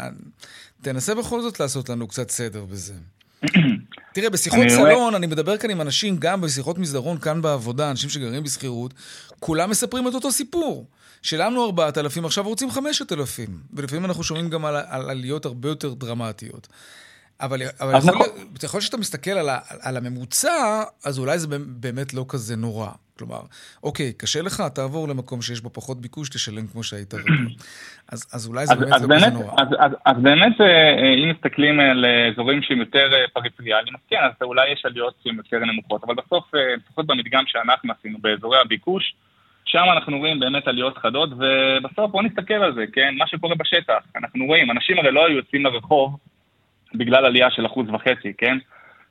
[0.83, 2.93] תנסה בכל זאת לעשות לנו קצת סדר בזה.
[4.13, 8.43] תראה, בשיחות סלון, אני מדבר כאן עם אנשים, גם בשיחות מסדרון כאן בעבודה, אנשים שגרים
[8.43, 8.93] בשכירות,
[9.39, 10.87] כולם מספרים את אותו סיפור.
[11.21, 13.49] שילמנו 4,000, עכשיו רוצים 5,000.
[13.73, 16.67] ולפעמים אנחנו שומעים גם על, על עליות הרבה יותר דרמטיות.
[17.41, 18.27] אבל, אבל יכול, נכון.
[18.63, 22.87] יכול שאתה מסתכל על, ה, על הממוצע, אז אולי זה באמת לא כזה נורא.
[23.17, 23.41] כלומר,
[23.83, 27.55] אוקיי, קשה לך, תעבור למקום שיש בו פחות ביקוש, תשלם כמו שהיית רגיל.
[28.11, 29.53] אז, אז אולי זה אז, באמת אז לא באמת, כזה נורא.
[29.61, 34.01] אז, אז, אז באמת, אה, אה, אם מסתכלים על אזורים שהם יותר אה, פריפריאליים, אז
[34.09, 36.43] כן, אז אולי יש עליות שהן יותר נמוכות, אבל בסוף,
[36.77, 39.15] לפחות במדגם שאנחנו עשינו, באזורי הביקוש,
[39.65, 43.15] שם אנחנו רואים באמת עליות חדות, ובסוף בואו נסתכל על זה, כן?
[43.17, 44.03] מה שקורה בשטח.
[44.15, 46.17] אנחנו רואים, אנשים הרי לא היו יוצאים לרחוב
[46.95, 48.57] בגלל עלייה של אחוז וחצי, כן?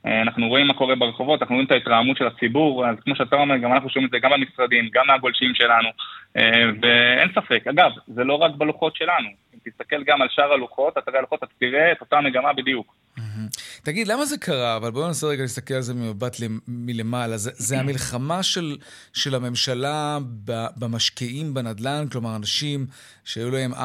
[0.06, 3.36] אה, אנחנו רואים מה קורה ברחובות, אנחנו רואים את ההתרעמות של הציבור, אז כמו שאתה
[3.36, 5.88] אומר, גם אנחנו שומעים את זה גם במשרדים, גם מהגולשים שלנו,
[6.36, 7.66] אה, ואין ספק.
[7.66, 11.38] אגב, זה לא רק בלוחות שלנו, אם תסתכל גם על שאר הלוחות, אתה תראה הלוחות,
[11.38, 12.94] אתה תראה את אותה מגמה בדיוק.
[13.84, 14.76] תגיד, למה זה קרה?
[14.76, 16.36] אבל בואו ננסה רגע להסתכל על זה ממבט
[16.68, 17.38] מלמעלה.
[17.38, 18.76] זה, זה המלחמה של,
[19.12, 20.18] של הממשלה
[20.76, 22.86] במשקיעים בנדל"ן, כלומר, אנשים
[23.24, 23.76] שהיו להם 4-5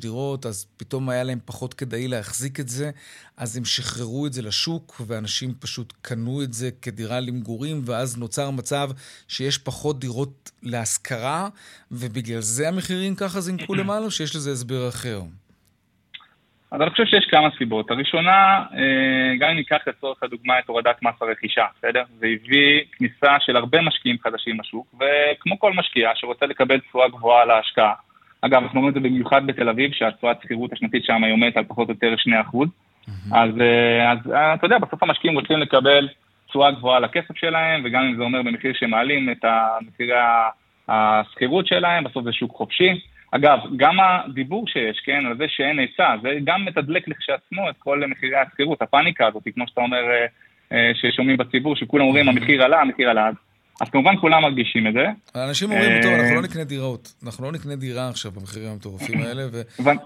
[0.00, 2.90] דירות, אז פתאום היה להם פחות כדאי להחזיק את זה,
[3.36, 8.50] אז הם שחררו את זה לשוק, ואנשים פשוט קנו את זה כדירה למגורים, ואז נוצר
[8.50, 8.90] מצב
[9.28, 11.48] שיש פחות דירות להשכרה,
[11.90, 15.22] ובגלל זה המחירים ככה זינקו למעלה, או שיש לזה הסבר אחר?
[16.70, 17.90] אז אני חושב שיש כמה סיבות.
[17.90, 22.02] הראשונה, אה, גם אם ניקח לצורך הדוגמה את הורדת מס הרכישה, בסדר?
[22.18, 27.42] זה הביא כניסה של הרבה משקיעים חדשים לשוק, וכמו כל משקיע שרוצה לקבל תשואה גבוהה
[27.42, 27.92] על ההשקעה.
[28.40, 31.64] אגב, אנחנו רואים את זה במיוחד בתל אביב, שהתשואת שכירות השנתית שם היא עומדת על
[31.64, 32.68] פחות או יותר 2%.
[33.32, 36.08] אז, אה, אז אה, אתה יודע, בסוף המשקיעים רוצים לקבל
[36.48, 39.44] תשואה גבוהה לכסף שלהם, וגם אם זה אומר במחיר שמעלים את
[39.88, 40.18] מחירי
[40.88, 43.00] השכירות שלהם, בסוף זה שוק חופשי.
[43.30, 48.02] אגב, גם הדיבור שיש, כן, על זה שאין היצע, זה גם מתדלק לכשעצמו את כל
[48.08, 50.26] מחירי השכירות, הפאניקה הזאת, כמו שאתה אומר, אה,
[50.72, 53.28] אה, ששומעים בציבור, שכולם אומרים המחיר עלה, המחיר עלה.
[53.28, 53.34] אז
[53.86, 55.04] כמובן כולם מרגישים את זה.
[55.34, 57.14] האנשים אומרים, טוב, אנחנו לא נקנה דירות.
[57.24, 59.42] אנחנו לא נקנה דירה עכשיו במחירים המטורפים האלה,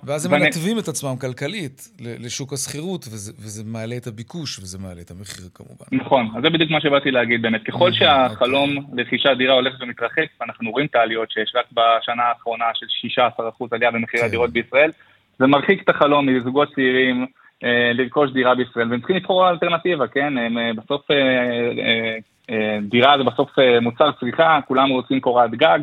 [0.05, 5.11] ואז הם מנתבים את עצמם כלכלית לשוק השכירות, וזה מעלה את הביקוש, וזה מעלה את
[5.11, 5.85] המחיר כמובן.
[5.93, 7.63] נכון, אז זה בדיוק מה שבאתי להגיד באמת.
[7.63, 7.99] ככל אוקיי.
[7.99, 13.67] שהחלום לרכישת דירה הולך ומתרחק, ואנחנו רואים את העליות שיש רק בשנה האחרונה של 16%
[13.71, 14.29] עלייה במחירי כן.
[14.29, 14.91] הדירות בישראל,
[15.39, 17.27] זה מרחיק את החלום מזוגות צעירים.
[17.65, 20.39] אה, לרכוש דירה בישראל, והם צריכים לבחור אלטרנטיבה, כן?
[20.39, 23.51] הם אה, בסוף אה, דירה זה בסוף
[23.83, 25.79] מוצר צריכה, כולם רוצים קורת גג,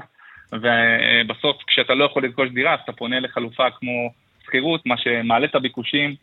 [0.53, 4.11] ובסוף כשאתה לא יכול לרכוש דירה, אז אתה פונה לחלופה כמו
[4.45, 6.15] שכירות, מה שמעלה את הביקושים,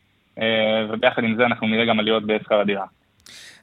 [0.90, 2.84] וביחד עם זה אנחנו נראה גם עליות בשכר הדירה.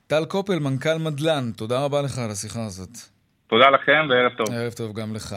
[0.07, 2.97] טל קופל, מנכ"ל מדלן, תודה רבה לך על השיחה הזאת.
[3.47, 4.47] תודה לכם וערב טוב.
[4.51, 5.35] ערב טוב גם לך.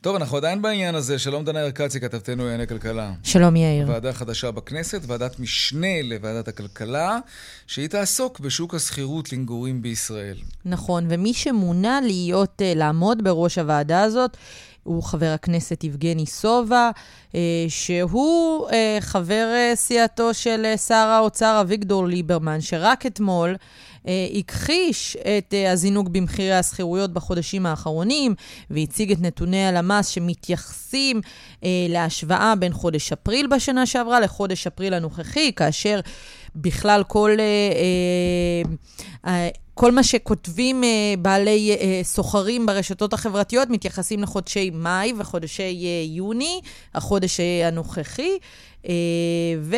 [0.00, 1.18] טוב, אנחנו עדיין בעניין הזה.
[1.18, 3.12] שלום דנה ירקצי, כתבתנו לענייני כלכלה.
[3.22, 3.88] שלום יאיר.
[3.88, 7.18] ועדה חדשה בכנסת, ועדת משנה לוועדת הכלכלה,
[7.66, 10.36] שהיא תעסוק בשוק השכירות למגורים בישראל.
[10.64, 14.36] נכון, ומי שמונה להיות, אה, לעמוד בראש הוועדה הזאת,
[14.82, 16.90] הוא חבר הכנסת יבגני סובה,
[17.34, 23.56] אה, שהוא אה, חבר סיעתו של שר האוצר אביגדור ליברמן, שרק אתמול
[24.38, 28.34] הכחיש את אה, הזינוק במחירי השכירויות בחודשים האחרונים,
[28.70, 31.20] והציג את נתוני הלמ"ס שמתייחסים
[31.64, 36.00] אה, להשוואה בין חודש אפריל בשנה שעברה לחודש אפריל הנוכחי, כאשר
[36.56, 37.30] בכלל כל...
[39.74, 40.84] כל מה שכותבים
[41.18, 45.76] בעלי סוחרים ברשתות החברתיות מתייחסים לחודשי מאי וחודשי
[46.08, 46.60] יוני,
[46.94, 48.38] החודש הנוכחי.
[49.58, 49.76] ו...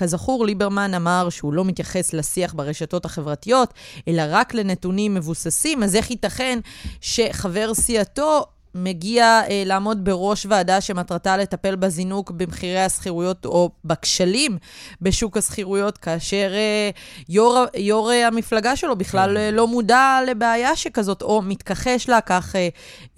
[0.00, 3.74] כזכור, ליברמן אמר שהוא לא מתייחס לשיח ברשתות החברתיות,
[4.08, 6.58] אלא רק לנתונים מבוססים, אז איך ייתכן
[7.00, 14.58] שחבר סיעתו מגיע אה, לעמוד בראש ועדה שמטרתה לטפל בזינוק במחירי השכירויות או בכשלים
[15.02, 16.90] בשוק השכירויות, כאשר אה,
[17.28, 22.56] יו"ר, יו"ר אה, המפלגה שלו בכלל אה, לא מודע לבעיה שכזאת, או מתכחש לה כך
[22.56, 22.68] אה,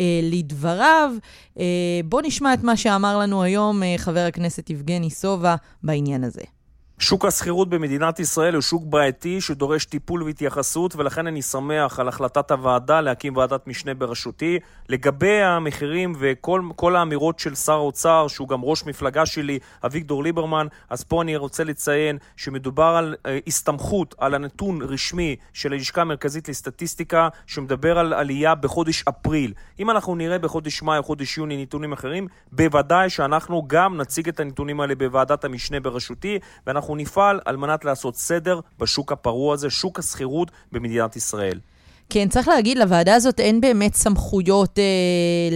[0.00, 1.12] אה, לדבריו.
[1.58, 1.64] אה,
[2.04, 6.42] בואו נשמע את מה שאמר לנו היום אה, חבר הכנסת יבגני סובה בעניין הזה.
[7.02, 12.50] שוק השכירות במדינת ישראל הוא שוק בעייתי שדורש טיפול והתייחסות ולכן אני שמח על החלטת
[12.50, 14.58] הוועדה להקים ועדת משנה בראשותי.
[14.88, 21.04] לגבי המחירים וכל האמירות של שר האוצר, שהוא גם ראש מפלגה שלי, אביגדור ליברמן, אז
[21.04, 27.28] פה אני רוצה לציין שמדובר על uh, הסתמכות על הנתון רשמי של הלשכה המרכזית לסטטיסטיקה
[27.46, 29.52] שמדבר על עלייה בחודש אפריל.
[29.78, 34.40] אם אנחנו נראה בחודש מאי או חודש יוני נתונים אחרים, בוודאי שאנחנו גם נציג את
[34.40, 39.70] הנתונים האלה בוועדת המשנה בראשותי ואנחנו אנחנו נפעל על מנת לעשות סדר בשוק הפרוע הזה,
[39.70, 41.60] שוק השכירות במדינת ישראל.
[42.10, 44.84] כן, צריך להגיד, לוועדה הזאת אין באמת סמכויות אה,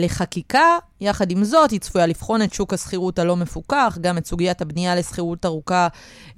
[0.03, 0.79] לחקיקה.
[1.01, 4.94] יחד עם זאת, היא צפויה לבחון את שוק השכירות הלא מפוקח, גם את סוגיית הבנייה
[4.94, 5.88] לשכירות ארוכה,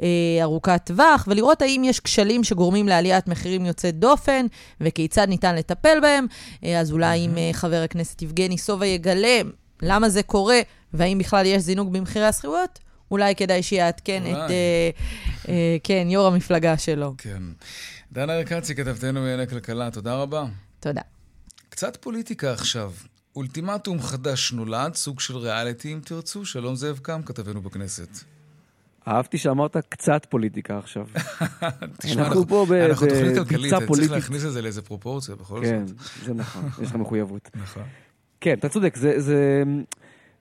[0.03, 0.09] אה,
[0.43, 4.47] ארוכת טווח, ולראות האם יש כשלים שגורמים לעליית מחירים יוצאת דופן,
[4.81, 6.27] וכיצד ניתן לטפל בהם.
[6.65, 9.41] אה, אז אולי אם אה, חבר הכנסת יבגני סובה יגלה
[9.83, 10.61] למה זה קורה,
[10.95, 12.79] והאם בכלל יש זינוק במחירי השכירויות,
[13.11, 14.91] אולי כדאי שיעדכן את, אה,
[15.49, 17.15] אה, כן, יו"ר המפלגה שלו.
[17.19, 17.43] כן.
[18.13, 20.45] דנה ארקצי, כתבתנו מענייני כלכלה, תודה רבה.
[20.81, 21.01] תודה.
[21.69, 22.93] קצת פוליטיקה עכשיו.
[23.37, 26.45] אולטימטום חדש נולד, סוג של ריאליטי, אם תרצו.
[26.45, 28.09] שלום זאב קם, כתבנו בכנסת.
[29.09, 31.07] אהבתי שאמרת קצת פוליטיקה עכשיו.
[32.01, 35.99] תשמע, אנחנו פה בתוכנית כלכלית, צריך להכניס את זה לאיזה פרופורציה, בכל כן, זאת.
[35.99, 37.51] כן, זה נכון, יש לך מחויבות.
[37.55, 37.83] נכון.
[38.41, 39.63] כן, אתה צודק, זה...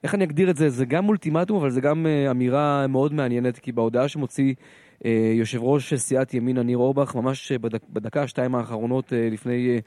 [0.04, 0.70] איך אני אגדיר את זה?
[0.70, 5.64] זה גם אולטימטום, אבל זה גם uh, אמירה מאוד מעניינת, כי בהודעה שמוציא uh, יושב
[5.64, 9.82] ראש סיעת ימינה, ניר אורבך, ממש uh, בדק, בדקה, שתיים האחרונות לפני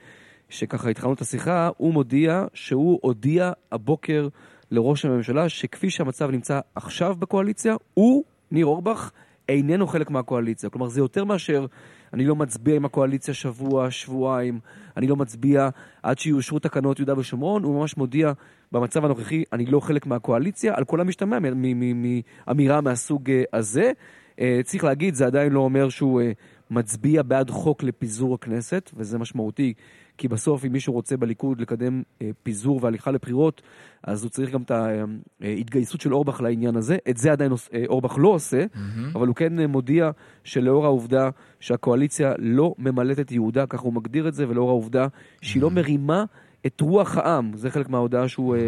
[0.48, 4.28] שככה התחלנו את השיחה, הוא מודיע שהוא הודיע הבוקר
[4.70, 9.10] לראש הממשלה שכפי שהמצב נמצא עכשיו בקואליציה, הוא, ניר אורבך,
[9.48, 10.70] איננו חלק מהקואליציה.
[10.70, 11.66] כלומר, זה יותר מאשר
[12.12, 14.60] אני לא מצביע עם הקואליציה שבוע, שבועיים,
[14.96, 15.68] אני לא מצביע
[16.02, 18.32] עד שיאושרו תקנות יהודה ושומרון, הוא ממש מודיע,
[18.72, 23.92] במצב הנוכחי, אני לא חלק מהקואליציה, על כל המשתמע מאמירה מהסוג אה, הזה.
[24.40, 26.32] אה, צריך להגיד, זה עדיין לא אומר שהוא אה,
[26.70, 29.74] מצביע בעד חוק לפיזור הכנסת, וזה משמעותי,
[30.18, 32.02] כי בסוף אם מישהו רוצה בליכוד לקדם
[32.42, 33.62] פיזור והליכה לבחירות,
[34.02, 34.70] אז הוא צריך גם את
[35.40, 36.96] ההתגייסות של אורבך לעניין הזה.
[37.10, 37.52] את זה עדיין
[37.86, 39.14] אורבך לא עושה, mm-hmm.
[39.14, 40.10] אבל הוא כן מודיע
[40.44, 41.30] שלאור העובדה
[41.60, 45.06] שהקואליציה לא ממלאת את ייעודה, ככה הוא מגדיר את זה, ולאור העובדה
[45.42, 45.64] שהיא mm-hmm.
[45.64, 46.24] לא מרימה
[46.66, 48.60] את רוח העם, זה חלק מההודעה שהוא mm-hmm.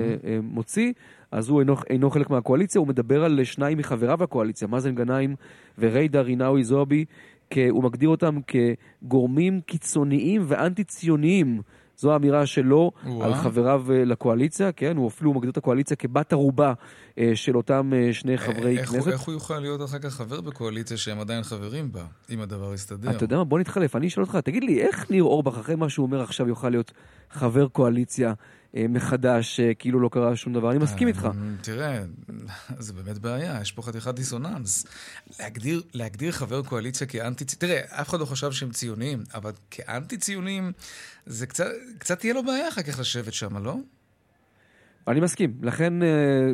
[0.43, 0.93] מוציא,
[1.31, 5.37] אז הוא אינו, אינו חלק מהקואליציה, הוא מדבר על שניים מחבריו לקואליציה, מאזן גנאים
[5.79, 7.05] וריידה רינאוי זועבי,
[7.71, 11.61] הוא מגדיר אותם כגורמים קיצוניים ואנטי-ציוניים.
[11.97, 13.25] זו האמירה שלו ווא.
[13.25, 14.97] על חבריו אה, לקואליציה, כן?
[14.97, 16.73] הוא אפילו מגדיר את הקואליציה כבת ערובה
[17.35, 19.05] של אותם אה, שני חברי איך כנסת.
[19.07, 22.75] הוא, איך הוא יוכל להיות אחר כך חבר בקואליציה שהם עדיין חברים בה, אם הדבר
[22.75, 23.11] יסתדר?
[23.11, 23.45] אתה יודע מה?
[23.45, 23.97] בוא נתחלף.
[23.97, 26.93] אני אשאל אותך, תגיד לי, איך ניר אורבך, אחרי מה שהוא אומר עכשיו, יוכל להיות
[27.31, 28.33] חבר קואליציה
[28.77, 30.71] אה, מחדש, אה, כאילו לא קרה שום דבר.
[30.71, 31.25] אני מסכים איתך.
[31.25, 32.03] אה, תראה,
[32.79, 34.87] זה באמת בעיה, יש פה חתיכת דיסוננס.
[35.41, 37.45] להגדיר, להגדיר חבר קואליציה כאנטי...
[37.45, 40.73] תראה, אף אחד לא חשב שהם ציונים, אבל כאנטי-ציונים,
[41.27, 41.67] זה קצת,
[41.99, 43.77] קצת תהיה לו בעיה אחר כך לשבת שם, לא?
[45.09, 45.55] אני מסכים.
[45.63, 45.95] לכן,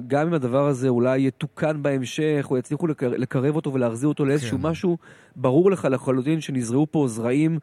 [0.06, 4.66] גם אם הדבר הזה אולי יתוקן בהמשך, או יצליחו לקרב אותו ולהחזיר אותו לאיזשהו כן.
[4.66, 4.98] משהו,
[5.36, 7.58] ברור לך לחלוטין שנזרעו פה זרעים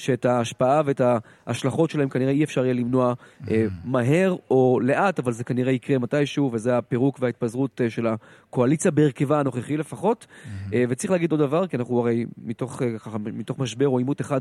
[0.00, 1.00] שאת ההשפעה ואת
[1.46, 3.14] ההשלכות שלהם כנראה אי אפשר יהיה למנוע
[3.50, 8.90] אה, מהר או לאט, אבל זה כנראה יקרה מתישהו, וזה הפירוק וההתפזרות אה, של הקואליציה
[8.90, 10.26] בהרכבה הנוכחי לפחות.
[10.72, 14.20] אה, וצריך להגיד עוד דבר, כי אנחנו הרי מתוך, אה, ככה, מתוך משבר או עימות
[14.20, 14.40] אחד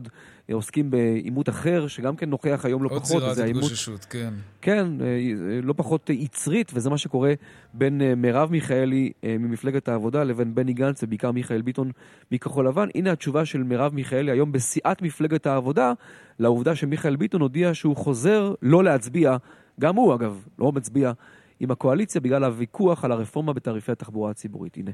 [0.50, 3.24] אה, עוסקים בעימות אחר, שגם כן נוכח היום לא פחות.
[3.24, 4.34] עוד זירת התגוששות, כן.
[4.62, 7.34] כן, אה, אה, לא פחות יצרית, וזה מה שקורה
[7.74, 11.92] בין אה, מרב מיכאלי אה, ממפלגת העבודה לבין בני גנץ, ובעיקר מיכאל ביטון
[12.32, 12.88] מכחול לבן.
[12.96, 15.94] הנה התשובה של מרב מיכאלי היום בסיעת מפלגת העבודה,
[16.40, 19.38] לעובדה שמיכאל ביטון הודיע שהוא חוזר לא להצביע,
[19.80, 21.12] גם הוא אגב, לא מצביע
[21.60, 24.78] עם הקואליציה בגלל הוויכוח על הרפורמה בתעריפי התחבורה הציבורית.
[24.78, 24.92] הנה.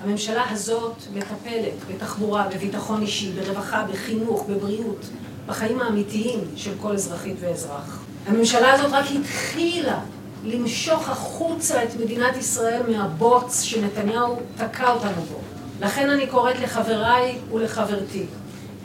[0.00, 5.10] הממשלה הזאת מטפלת בתחבורה, בביטחון אישי, ברווחה, בחינוך, בבריאות,
[5.46, 8.04] בחיים האמיתיים של כל אזרחית ואזרח.
[8.26, 10.00] הממשלה הזאת רק התחילה
[10.44, 15.40] למשוך החוצה את מדינת ישראל מהבוץ שנתניהו תקע אותנו בו.
[15.80, 18.26] לכן אני קוראת לחבריי ולחברתי,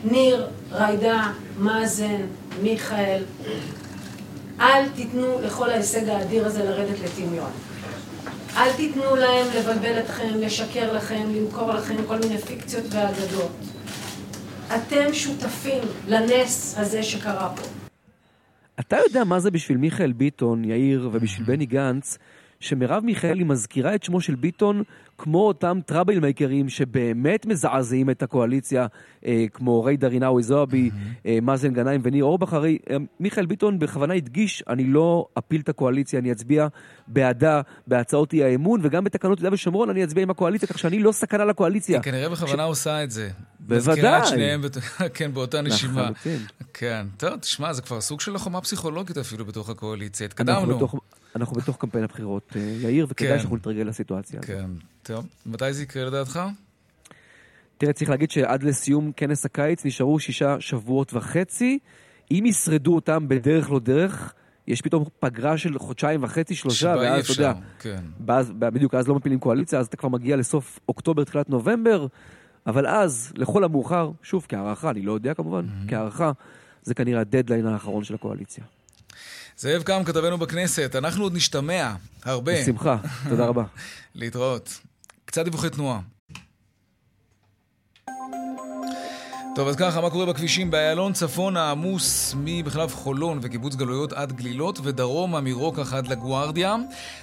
[0.04, 2.20] ניר, ריידה, מאזן,
[2.62, 3.22] מיכאל,
[4.60, 7.50] אל תיתנו לכל ההישג האדיר הזה לרדת לטמיון.
[8.56, 13.50] אל תיתנו להם לבלבל אתכם, לשקר לכם, למכור לכם כל מיני פיקציות ואגדות.
[14.76, 17.62] אתם שותפים לנס הזה שקרה פה.
[18.80, 22.18] אתה יודע מה זה בשביל מיכאל ביטון, יאיר, ובשביל בני גנץ,
[22.60, 24.82] שמרב מיכאלי מזכירה את שמו של ביטון
[25.18, 28.86] כמו אותם טראבל מייקרים שבאמת מזעזעים את הקואליציה,
[29.26, 31.26] אה, כמו ריידה רינאוי זועבי, mm-hmm.
[31.26, 32.52] אה, מאזן גנאים וניר אורבך.
[32.52, 36.66] הרי אה, מיכאל ביטון בכוונה הדגיש, אני לא אפיל את הקואליציה, אני אצביע
[37.06, 41.12] בעדה בהצעות אי האמון, וגם בתקנות יהודה ושומרון אני אצביע עם הקואליציה, כך שאני לא
[41.12, 41.96] סכנה לקואליציה.
[41.96, 42.66] היא כנראה בכוונה ש...
[42.66, 43.30] עושה את זה.
[43.60, 44.26] בוודאי.
[44.26, 44.62] שניהם,
[45.14, 46.08] כן, באותה נשימה.
[46.72, 47.06] כן.
[47.16, 50.26] טוב, תשמע, זה כבר סוג של חומה פסיכולוגית אפילו בתוך הקואליציה.
[50.26, 50.88] התקדמנו.
[51.36, 53.38] אנחנו בתוך, קמפיין הבחירות, אה, יאיר, וכדאי כן.
[53.38, 54.50] שאנחנו נתרגל לסיטואציה הזאת.
[54.50, 54.70] כן,
[55.02, 55.26] טוב.
[55.46, 56.40] מתי זה יקרה לדעתך?
[57.78, 61.78] תראה, צריך להגיד שעד לסיום כנס הקיץ נשארו שישה שבועות וחצי.
[62.30, 64.34] אם ישרדו אותם בדרך לא דרך,
[64.66, 68.00] יש פתאום פגרה של חודשיים וחצי, שלושה, ואז אתה יודע, כן.
[68.18, 72.06] באז, בדיוק אז לא מפילים קואליציה, אז אתה כבר מגיע לסוף אוקטובר, תחילת נובמבר,
[72.66, 75.90] אבל אז, לכל המאוחר, שוב, כהערכה, אני לא יודע כמובן, mm-hmm.
[75.90, 76.32] כהערכה,
[76.82, 78.64] זה כנראה הדדליין האחרון של הקואליציה.
[79.60, 81.94] זאב קם, כתבנו בכנסת, אנחנו עוד נשתמע
[82.24, 82.62] הרבה.
[82.62, 82.96] בשמחה,
[83.28, 83.64] תודה רבה.
[84.14, 84.78] להתראות.
[85.24, 86.00] קצת דיווחי תנועה.
[89.58, 90.70] טוב, אז ככה, מה קורה בכבישים?
[90.70, 96.76] באיילון צפון העמוס ממחלף חולון וקיבוץ גלויות עד גלילות, ודרומה מרוקח עד לגוארדיה.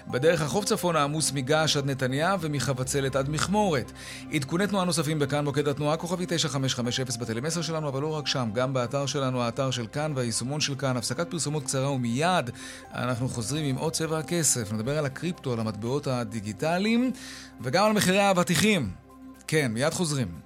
[0.08, 3.92] בדרך החוף צפון העמוס מגעש עד נתניה ומחבצלת עד מכמורת.
[4.34, 8.74] עדכוני תנועה נוספים בכאן מוקד התנועה, כוכבי 9550 בטלמסר שלנו, אבל לא רק שם, גם
[8.74, 10.98] באתר שלנו, האתר של כאן והיישומון של כאן.
[10.98, 12.50] הפסקת פרסומות קצרה ומיד
[12.94, 14.74] אנחנו חוזרים עם עוד צבע הכסף.
[14.74, 17.12] נדבר על הקריפטו, על המטבעות הדיגיטליים,
[17.62, 18.90] וגם על מחירי האבטיחים.
[19.48, 20.45] כן, מיד חוזרים.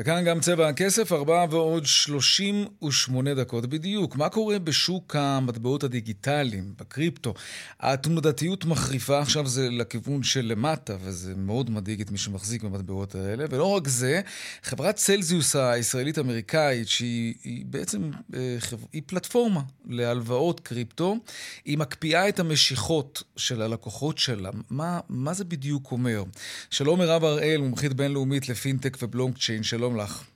[0.00, 4.16] וכאן גם צבע הכסף, ארבעה ועוד 38 דקות בדיוק.
[4.16, 7.34] מה קורה בשוק המטבעות הדיגיטליים, בקריפטו?
[7.80, 13.44] התנודתיות מחריפה, עכשיו זה לכיוון של למטה, וזה מאוד מדאיג את מי שמחזיק במטבעות האלה.
[13.50, 14.20] ולא רק זה,
[14.62, 18.56] חברת צלזיוס הישראלית-אמריקאית, שהיא בעצם אה,
[18.92, 21.16] היא פלטפורמה להלוואות קריפטו,
[21.64, 24.50] היא מקפיאה את המשיכות של הלקוחות שלה.
[24.70, 26.22] מה, מה זה בדיוק אומר?
[26.70, 29.87] שלום מירב הראל, מומחית בינלאומית לפינטק ובלונקצ'יין, שלום.
[29.88, 30.30] שלום לך.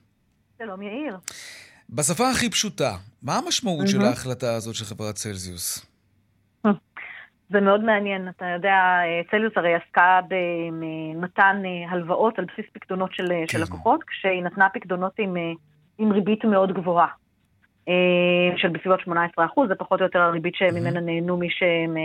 [0.59, 1.17] שלום יאיר.
[1.91, 3.91] בשפה הכי פשוטה, מה המשמעות mm-hmm.
[3.91, 5.87] של ההחלטה הזאת של חברת צלזיוס?
[7.51, 8.29] זה מאוד מעניין.
[8.29, 8.75] אתה יודע,
[9.31, 13.47] צלזיוס הרי עסקה במתן הלוואות על בסיס פקדונות של, כן.
[13.47, 15.37] של לקוחות, כשהיא נתנה פקדונות עם,
[15.99, 17.09] עם ריבית מאוד גבוהה.
[18.57, 21.03] של בסביבות 18 אחוז, זה פחות או יותר הריבית שממנה mm-hmm.
[21.03, 21.97] נהנו מי שהם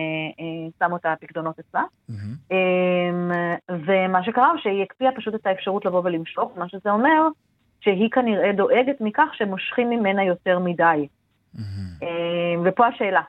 [0.80, 1.84] שמו את הפקדונות אצלה.
[2.10, 2.54] Mm-hmm.
[3.70, 7.28] ומה שקרה, שהיא הקפיאה פשוט את האפשרות לבוא ולמשוך, מה שזה אומר,
[7.82, 11.08] שהיא כנראה דואגת מכך שמושכים ממנה יותר מדי.
[11.56, 12.06] Mm-hmm.
[12.66, 13.22] ופה השאלה.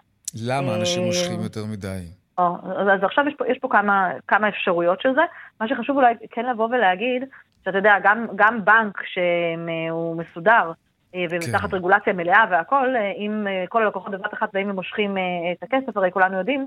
[0.46, 2.04] למה אנשים מושכים יותר מדי?
[2.38, 5.20] אז עכשיו יש פה, יש פה כמה, כמה אפשרויות של זה.
[5.60, 7.24] מה שחשוב אולי כן לבוא ולהגיד,
[7.64, 10.72] שאתה יודע, גם, גם בנק שהוא מסודר,
[11.14, 11.76] אה, ותחת כן.
[11.76, 15.16] רגולציה מלאה והכל, אה, אם אה, כל הלקוחות בבת אחת באים ומושכים
[15.52, 16.66] את הכסף, הרי כולנו יודעים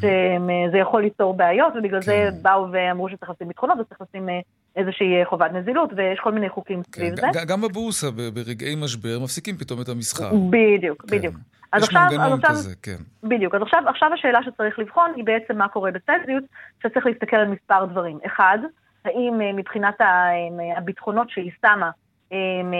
[0.00, 2.42] שזה יכול ליצור בעיות, ובגלל זה כן.
[2.42, 4.28] באו ואמרו שצריך לשים ביטחונות וצריך לשים
[4.76, 7.44] איזושהי חובת נזילות, ויש כל מיני חוקים כן, סביב זה.
[7.48, 10.30] גם בבורסה, ברגעי משבר, מפסיקים פתאום את המסחר.
[10.50, 11.34] בדיוק, בדיוק.
[11.76, 12.96] יש עכשיו, מנגנון עכשיו, כזה, כן.
[13.22, 13.54] בדיוק.
[13.54, 16.44] אז עכשיו, עכשיו השאלה שצריך לבחון היא בעצם מה קורה בצלזיות,
[16.82, 18.18] שצריך להסתכל על מספר דברים.
[18.26, 18.58] אחד,
[19.04, 19.94] האם מבחינת
[20.76, 21.90] הביטחונות שהיא שמה,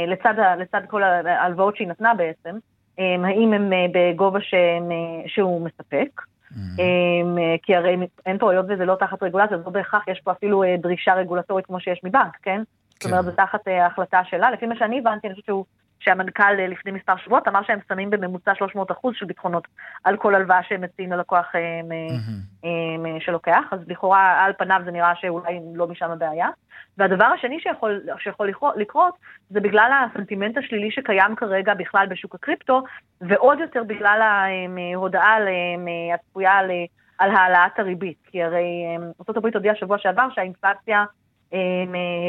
[0.06, 2.58] לצד, לצד כל ההלוואות שהיא נתנה בעצם,
[2.98, 6.20] אמ, האם הם אה, בגובה שהם, אה, שהוא מספק.
[6.20, 6.80] Mm-hmm.
[6.80, 10.32] אמ, כי הרי אין פה, היות וזה לא תחת רגולציה, אז לא בהכרח יש פה
[10.32, 12.62] אפילו אה, דרישה רגולטורית כמו שיש מבנק, כן?
[12.94, 13.30] זאת אומרת, כן.
[13.30, 14.50] זה תחת ההחלטה שלה.
[14.50, 15.64] לפי מה שאני הבנתי, אני חושבת שהוא
[16.06, 19.68] שהמנכ"ל לפני מספר שבועות אמר שהם שמים בממוצע 300 אחוז של ביטחונות
[20.04, 22.66] על כל הלוואה שהם מציעים ללקוח mm-hmm.
[23.20, 26.48] שלוקח, אז לכאורה על פניו זה נראה שאולי לא משם הבעיה.
[26.98, 29.14] והדבר השני שיכול, שיכול לקרות
[29.50, 32.82] זה בגלל הסנטימנט השלילי שקיים כרגע בכלל בשוק הקריפטו,
[33.20, 35.36] ועוד יותר בגלל ההודעה
[36.14, 36.70] הצפויה על,
[37.18, 38.18] על העלאת הריבית.
[38.30, 38.96] כי הרי
[39.28, 41.04] ארה"ב הודיעה שבוע שעבר שהאינפלציה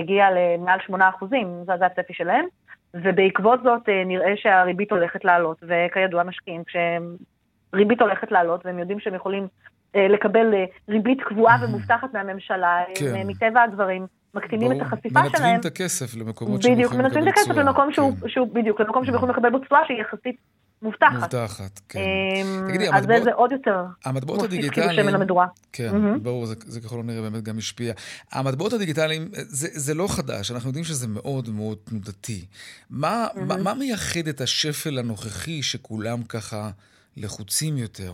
[0.02, 1.26] הגיעה למעל 8%,
[1.66, 2.46] זה הצפי שלהם.
[2.94, 9.16] ובעקבות זאת אה, נראה שהריבית הולכת לעלות, וכידוע משקיעים, כשריבית הולכת לעלות והם יודעים שהם
[9.16, 9.48] יכולים
[9.96, 13.28] אה, לקבל אה, ריבית קבועה ומובטחת מהממשלה, כן.
[13.28, 15.32] מטבע הדברים מקטינים את החשיפה שלהם.
[15.32, 17.24] מנתבים את הכסף למקומות שהם יכולים לקבל תשואה.
[17.24, 18.30] בדיוק, מנתבים את הכסף למקום שהוא, כן.
[18.30, 20.36] שהוא, בדיוק, למקום שהם יכולים לקבל בו תשואה שהיא יחסית
[20.82, 21.14] מובטחת.
[21.14, 22.00] מובטחת, כן.
[22.00, 24.90] אמ, תגידי, אז המטבעות, זה עוד יותר המטבעות הדיגיטליים...
[24.90, 25.48] כאילו שמן המדורה.
[25.74, 26.20] כן, mm-hmm.
[26.20, 27.94] ברור, זה, זה ככל הנראה באמת גם השפיע.
[28.32, 32.46] המטבעות הדיגיטליים, זה, זה לא חדש, אנחנו יודעים שזה מאוד מאוד תנודתי.
[32.90, 33.40] מה, mm-hmm.
[33.40, 36.70] מה, מה מייחד את השפל הנוכחי שכולם ככה
[37.18, 38.14] לחוצים יותר?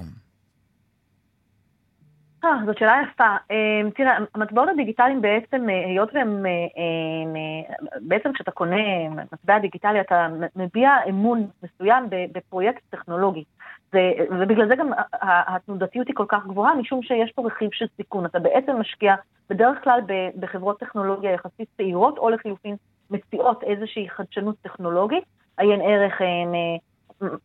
[2.45, 3.35] אה, זאת שאלה יפה.
[3.51, 10.01] אמ, תראה, המטבעות הדיגיטליים בעצם, אה, היות והם, אה, אה, בעצם כשאתה קונה מטבע דיגיטלי,
[10.01, 13.43] אתה מביע אמון מסוים בפרויקט טכנולוגי.
[14.31, 18.25] ובגלל זה גם התנודתיות היא כל כך גבוהה, משום שיש פה רכיב של סיכון.
[18.25, 19.15] אתה בעצם משקיע
[19.49, 19.99] בדרך כלל
[20.39, 22.75] בחברות טכנולוגיה יחסית צעירות, או לחילופין
[23.11, 25.23] מציעות איזושהי חדשנות טכנולוגית,
[25.57, 26.21] עיין ערך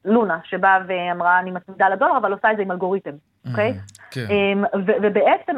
[0.05, 3.11] לונה, שבאה ואמרה, אני מצמידה לדולר, אבל עושה את זה עם אלגוריתם,
[3.51, 3.75] אוקיי?
[4.11, 4.27] כן.
[4.31, 4.65] אמ,
[5.03, 5.57] ובעצם,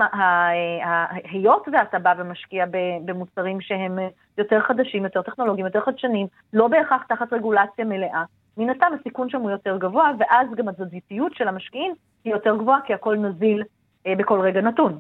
[1.31, 2.65] היות ואתה בא ומשקיע
[3.05, 3.99] במוצרים שהם
[4.39, 8.25] יותר חדשים, יותר טכנולוגיים, יותר חדשניים, לא בהכרח תחת רגולציה מלאה,
[8.57, 12.79] מן הסתם הסיכון שם הוא יותר גבוה, ואז גם התזזיתיות של המשקיעים היא יותר גבוהה,
[12.87, 13.63] כי הכל נזיל
[14.07, 14.99] אה, בכל רגע נתון.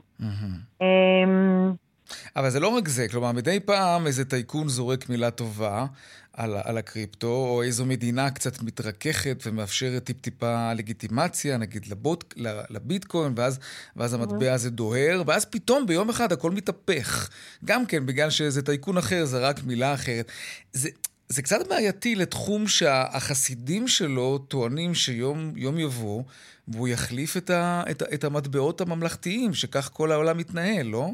[2.37, 5.87] אבל זה לא רק זה, כלומר, מדי פעם איזה טייקון זורק מילה טובה
[6.33, 12.35] על, על הקריפטו, או איזו מדינה קצת מתרככת ומאפשרת טיפ-טיפה לגיטימציה, נגיד לבוט,
[12.71, 13.59] לביטקוין, ואז,
[13.97, 17.29] ואז המטבע הזה דוהר, ואז פתאום ביום אחד הכל מתהפך.
[17.65, 20.31] גם כן, בגלל שאיזה טייקון אחר זרק מילה אחרת.
[20.73, 20.89] זה,
[21.29, 26.23] זה קצת בעייתי לתחום שהחסידים שלו טוענים שיום יבוא,
[26.69, 31.11] והוא יחליף את, ה, את, את המטבעות הממלכתיים, שכך כל העולם מתנהל, לא?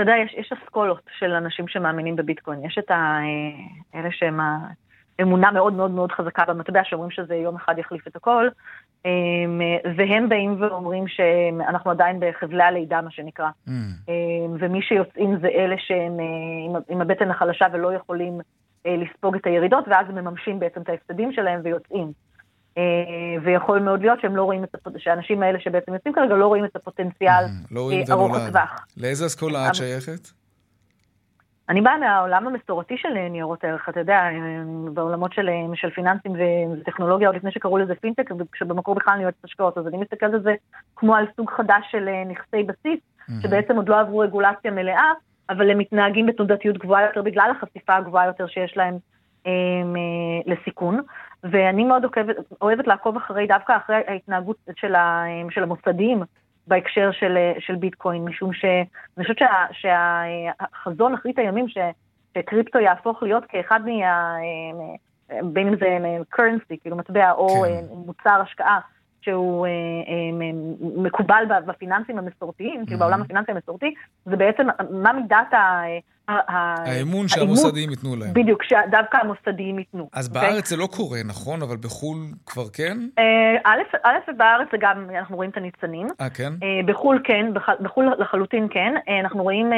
[0.00, 2.64] אתה יודע, יש, יש אסכולות של אנשים שמאמינים בביטקוין.
[2.64, 4.40] יש את ה, אה, אלה שהם
[5.18, 8.48] האמונה מאוד מאוד מאוד חזקה במטבע, שאומרים שזה יום אחד יחליף את הכל,
[9.04, 9.60] אמ,
[9.96, 13.48] והם באים ואומרים שאנחנו עדיין בחבלי הלידה, מה שנקרא.
[13.68, 13.70] Mm.
[14.08, 18.40] אמ, ומי שיוצאים זה אלה שהם אה, עם הבטן החלשה ולא יכולים
[18.86, 22.12] אה, לספוג את הירידות, ואז הם מממשים בעצם את ההפסדים שלהם ויוצאים.
[22.78, 22.82] אה,
[23.42, 26.64] ויכול מאוד להיות שהם לא רואים את הפוטנציאל, שהאנשים האלה שבעצם יוצאים כרגע לא רואים
[26.64, 28.86] את הפוטנציאל לא רואים את ארוך הטווח.
[28.96, 30.28] לאיזה אסכולה את שייכת?
[31.68, 34.20] אני באה מהעולם המסורתי של ניירות ערך, אתה יודע,
[34.94, 36.32] בעולמות של, של פיננסים
[36.80, 40.42] וטכנולוגיה, עוד לפני שקראו לזה פינטק, שבמקור בכלל אני יועצת השקעות, אז אני מסתכלת על
[40.42, 40.54] זה
[40.96, 43.00] כמו על סוג חדש של נכסי בסיס,
[43.42, 45.12] שבעצם עוד לא עברו רגולציה מלאה,
[45.50, 48.98] אבל הם מתנהגים בתנודתיות גבוהה יותר בגלל החשיפה הגבוהה יותר שיש להם
[49.46, 49.52] אה,
[50.46, 51.00] לסיכון.
[51.44, 56.22] ואני מאוד עוקבת, אוהבת לעקוב אחרי, דווקא אחרי ההתנהגות של, ה, של המוסדיים
[56.66, 61.78] בהקשר של, של ביטקוין, משום שאני חושבת שה, שהחזון אחרית הימים ש,
[62.34, 64.36] שקריפטו יהפוך להיות כאחד מה...
[65.42, 65.98] בין אם זה
[66.34, 67.84] currency, כאילו מטבע, או כן.
[68.06, 68.80] מוצר השקעה
[69.22, 70.50] שהוא אה, אה,
[71.02, 73.94] מקובל בפיננסים המסורתיים, כאילו בעולם הפיננסי המסורתי,
[74.24, 75.82] זה בעצם מה מידת ה...
[76.28, 78.34] האמון שהמוסדיים ייתנו להם.
[78.34, 80.08] בדיוק, שדווקא המוסדיים ייתנו.
[80.12, 80.50] אז אוקיי?
[80.50, 81.62] בארץ זה לא קורה, נכון?
[81.62, 82.98] אבל בחו"ל כבר כן?
[83.18, 86.06] אה, א', ובארץ זה גם, אנחנו רואים את הניצנים.
[86.20, 86.52] אה, כן?
[86.86, 87.46] בחו"ל כן,
[87.80, 88.94] בחו"ל לחלוטין כן.
[89.20, 89.70] אנחנו רואים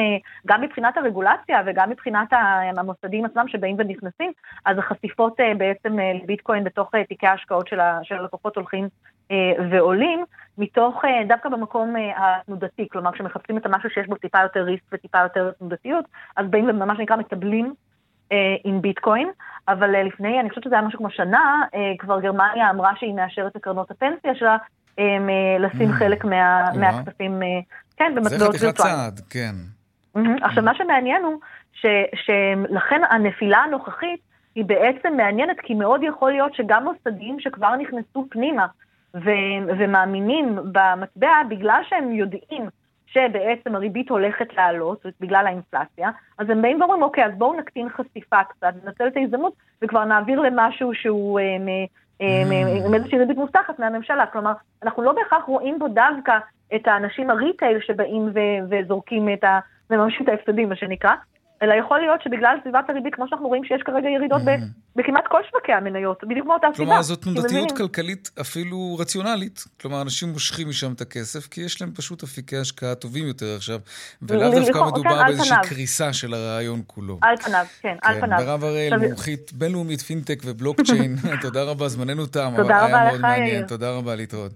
[0.47, 2.27] גם מבחינת הרגולציה וגם מבחינת
[2.77, 4.31] המוסדיים עצמם שבאים ונכנסים,
[4.65, 7.67] אז החשיפות בעצם לביטקוין בתוך תיקי ההשקעות
[8.03, 8.89] של הלקוחות הולכים אה,
[9.71, 10.25] ועולים,
[10.57, 14.83] מתוך, אה, דווקא במקום אה, התנודתי, כלומר כשמחפשים את המשהו שיש בו טיפה יותר ריסק
[14.91, 16.05] וטיפה יותר תנודתיות,
[16.37, 17.73] אז באים ומה שנקרא מקבלים
[18.63, 19.29] עם ביטקוין,
[19.67, 21.61] אבל לפני, אני חושבת שזה היה משהו כמו שנה,
[21.99, 24.57] כבר גרמניה אמרה שהיא מאשרת את קרנות הפנסיה שלה,
[25.59, 25.93] לשים mm.
[25.93, 27.41] חלק מה, מהכספים,
[27.97, 28.59] כן, במטבעות וירטואליים.
[28.59, 29.55] זה חתיכת צעד, כן.
[30.41, 31.39] עכשיו, מה שמעניין הוא,
[32.13, 34.19] שלכן הנפילה הנוכחית
[34.55, 38.67] היא בעצם מעניינת, כי מאוד יכול להיות שגם מוסדיים שכבר נכנסו פנימה,
[39.15, 42.69] ו- ומאמינים במטבע בגלל שהם יודעים
[43.05, 48.43] שבעצם הריבית הולכת לעלות בגלל האינפלציה, אז הם באים ואומרים, אוקיי, אז בואו נקטין חשיפה
[48.43, 51.45] קצת, ננצל את ההזדמנות וכבר נעביר למשהו שהוא אה,
[52.21, 52.85] אה, mm.
[52.85, 54.25] עם איזושהי ריבית מובטחת מהממשלה.
[54.25, 54.53] כלומר,
[54.83, 56.37] אנחנו לא בהכרח רואים בו דווקא
[56.75, 59.59] את האנשים הריטייל שבאים ו- וזורקים את ה...
[59.89, 61.13] מממשים את ההפסדים, מה שנקרא,
[61.63, 64.95] אלא יכול להיות שבגלל סביבת הריבית, כמו שאנחנו רואים שיש כרגע ירידות mm-hmm.
[64.95, 66.85] בכמעט כל שווקי המניות, בדיוק מאותה סיבה.
[66.85, 69.63] כלומר, זאת תנודתיות כלכלית אפילו רציונלית.
[69.81, 73.79] כלומר, אנשים מושכים משם את הכסף, כי יש להם פשוט אפיקי השקעה טובים יותר עכשיו,
[74.21, 77.19] ולאו דווקא מדובר כן, באיזושהי קריסה של הרעיון כולו.
[77.21, 78.37] על פניו, כן, על כן, פניו.
[78.37, 83.67] מירב הראל, מומחית בינלאומית פינטק ובלוקצ'יין, תודה רבה, זמננו תם, אבל היה מאוד מעניין.
[83.67, 84.51] תודה רבה, להתראות.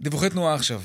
[0.00, 0.80] דיווחי תנועה עכשיו.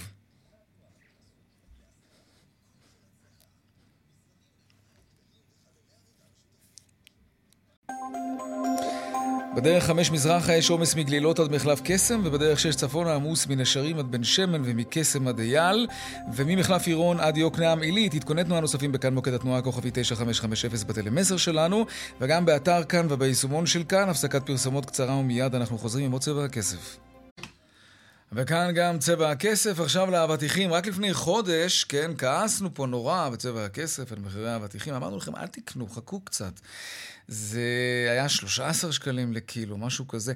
[9.57, 14.11] בדרך חמש מזרחה יש עומס מגלילות עד מחלף קסם, ובדרך שש צפונה עמוס מנשרים עד
[14.11, 15.87] בן שמן ומקסם עד אייל,
[16.33, 18.13] וממחלף עירון עד יוקנעם עילית.
[18.13, 21.85] עדכוני תנועה נוספים בכאן מוקד התנועה כוכבי 9550 בטלמסר שלנו,
[22.21, 24.09] וגם באתר כאן וביישומון של כאן.
[24.09, 27.06] הפסקת פרסומות קצרה ומיד אנחנו חוזרים עם עוד צבע הכסף.
[28.39, 30.73] וכאן גם צבע הכסף, עכשיו לאבטיחים.
[30.73, 34.93] רק לפני חודש, כן, כעסנו פה נורא בצבע הכסף על מחירי האבטיחים.
[34.93, 36.53] אמרנו לכם, אל תקנו, חכו קצת.
[37.27, 37.61] זה
[38.09, 40.33] היה 13 שקלים לקילו, משהו כזה.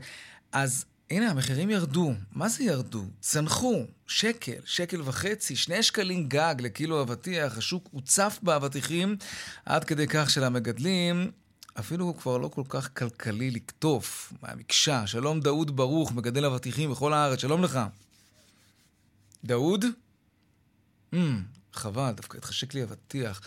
[0.52, 2.14] אז הנה, המחירים ירדו.
[2.32, 3.04] מה זה ירדו?
[3.20, 7.58] צנחו, שקל, שקל וחצי, שני שקלים גג לקילו אבטיח.
[7.58, 9.18] השוק הוצף באבטיחים
[9.66, 11.32] עד כדי כך שלמגדלים
[11.80, 15.08] אפילו הוא כבר לא כל כך כלכלי לקטוף מהמקשה.
[15.08, 17.80] שלום דאוד ברוך, מגדל אבטיחים בכל הארץ, שלום לך.
[19.44, 19.86] דאוד?
[21.16, 21.18] Mm,
[21.74, 23.42] חבל, דווקא התחשק לי אבטיח.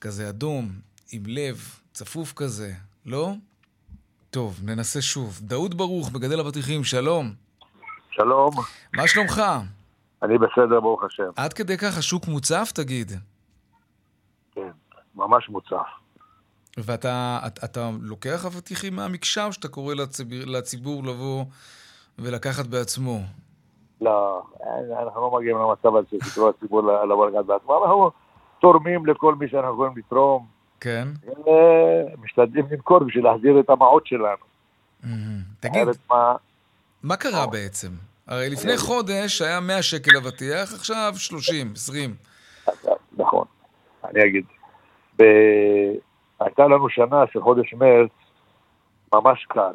[0.00, 0.68] כזה אדום,
[1.12, 2.72] עם לב, צפוף כזה,
[3.06, 3.32] לא?
[4.30, 5.40] טוב, ננסה שוב.
[5.42, 7.32] דאוד ברוך, מגדל אבטיחים, שלום.
[8.10, 8.50] שלום.
[8.96, 9.42] מה שלומך?
[10.22, 11.30] אני בסדר, ברוך השם.
[11.36, 13.12] עד כדי כך השוק מוצף, תגיד?
[14.54, 14.70] כן,
[15.14, 16.05] ממש מוצף.
[16.76, 21.44] ואתה אתה, אתה לוקח אבטיחים מהמקשה, או שאתה קורא לציבור, לציבור לבוא
[22.18, 23.20] ולקחת בעצמו?
[24.00, 24.42] לא,
[25.02, 28.10] אנחנו לא מגיעים למצב הזה שתקראו לציבור לבוא לקחת בעצמו, אנחנו
[28.60, 30.46] תורמים לכל מי שאנחנו יכולים לתרום.
[30.80, 31.08] כן.
[32.22, 34.46] משתדלים למכור בשביל להחזיר את המעות שלנו.
[35.60, 35.88] תגיד,
[37.02, 37.88] מה קרה בעצם?
[38.26, 42.14] הרי לפני חודש היה 100 שקל אבטיח, עכשיו 30, 20.
[43.16, 43.44] נכון,
[44.04, 44.44] אני אגיד.
[46.40, 48.10] הייתה לנו שנה של חודש מרץ
[49.14, 49.72] ממש קל.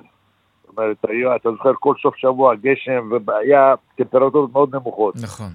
[0.62, 5.16] זאת אומרת, היה, אתה זוכר, כל סוף שבוע גשם והיה טמפרטורות מאוד נמוכות.
[5.24, 5.50] נכון.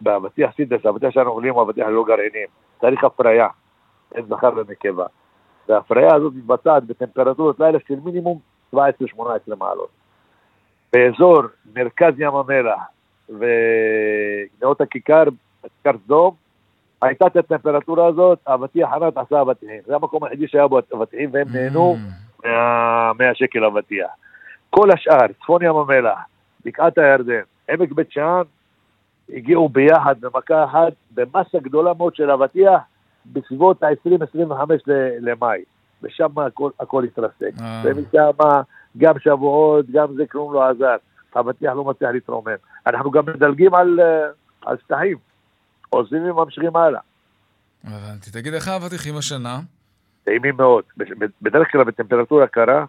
[0.00, 2.48] באבטיח סידס, האבטיח שאנחנו אוכלים הוא אבטיח ללא גרעינים.
[2.80, 3.48] צריך הפריה,
[4.14, 5.06] אין זכר ונקבה.
[5.68, 8.38] וההפריה הזאת מתבצעת בטמפרטורות לילה של מינימום
[8.74, 8.78] 17-18
[9.58, 9.88] מעלות.
[10.92, 11.42] באזור
[11.74, 12.80] מרכז ים המלח
[13.28, 15.24] ונאות הכיכר,
[15.82, 16.34] כיכר סדום,
[17.02, 19.80] הייתה את הטמפרטורה הזאת, אבטיח ענת עשה אבטיחים.
[19.86, 21.96] זה המקום היחידי שהיה בו אבטיחים והם נהנו
[22.42, 22.46] mm.
[23.18, 24.10] מה שקל אבטיח.
[24.70, 26.18] כל השאר, צפון ים המלח,
[26.64, 27.40] בקעת הירדן,
[27.70, 28.42] עמק בית שאן,
[29.32, 32.80] הגיעו ביחד במכה אחת במסה גדולה מאוד של אבטיח
[33.26, 34.72] בסביבות ה-20-25
[35.20, 35.62] למאי,
[36.02, 37.50] ושם הכל, הכל התרסק.
[37.60, 37.82] אה.
[37.84, 38.30] ומשם
[38.96, 40.96] גם שבועות, גם זה כלום לא עזר.
[41.36, 42.56] אבטיח לא מצליח להתרומם.
[42.86, 44.26] אנחנו גם מדלגים על, אה,
[44.64, 45.16] על שטחים,
[45.90, 47.00] עוזבים וממשיכים הלאה.
[47.84, 48.30] הבנתי.
[48.30, 49.60] תגיד, איך האבטיחים השנה?
[50.24, 50.84] טעימים מאוד.
[51.42, 52.84] בדרך כלל בטמפרטורה קרה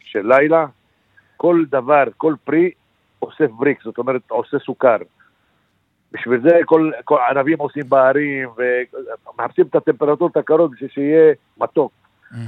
[0.00, 0.66] של לילה,
[1.36, 2.70] כל דבר, כל פרי
[3.22, 4.96] אוסף בריק, זאת אומרת עושה סוכר.
[6.12, 11.92] בשביל זה כל, כל ענבים עושים בערים ומחפשים את הטמפרטורות הקרות בשביל שיהיה מתוק.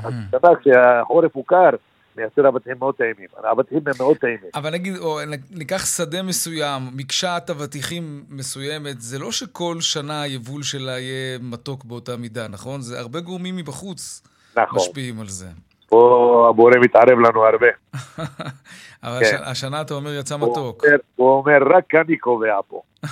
[0.04, 1.70] אז אתה יודע, כשהחורף הוא קר,
[2.16, 3.28] מייצר אבטיחים מאוד טעימים.
[3.44, 4.50] האבטיחים הם מאוד טעימים.
[4.54, 5.18] אבל נגיד, או,
[5.50, 12.16] ניקח שדה מסוים, מקשת אבטיחים מסוימת, זה לא שכל שנה היבול שלה יהיה מתוק באותה
[12.16, 12.80] מידה, נכון?
[12.80, 14.22] זה הרבה גורמים מבחוץ
[14.56, 14.78] נכון.
[14.78, 15.46] משפיעים על זה.
[15.88, 17.66] פה הבורא מתערב לנו הרבה.
[19.04, 19.36] אבל כן.
[19.44, 20.84] השנה אתה אומר יצא מתוק.
[20.84, 22.82] הוא אומר, הוא אומר רק אני קובע פה.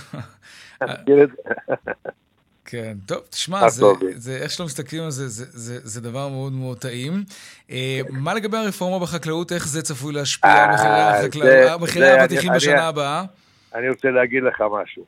[2.70, 6.52] כן, טוב, תשמע, זה, זה, איך שלא מסתכלים על זה, זה, זה, זה דבר מאוד
[6.52, 7.12] מאוד טעים.
[7.70, 10.70] אה, מה לגבי הרפורמה בחקלאות, איך זה צפוי להשפיע על
[11.42, 13.24] אה, מחירי האבטיחים בשנה הבאה?
[13.74, 15.04] אני רוצה להגיד לך משהו.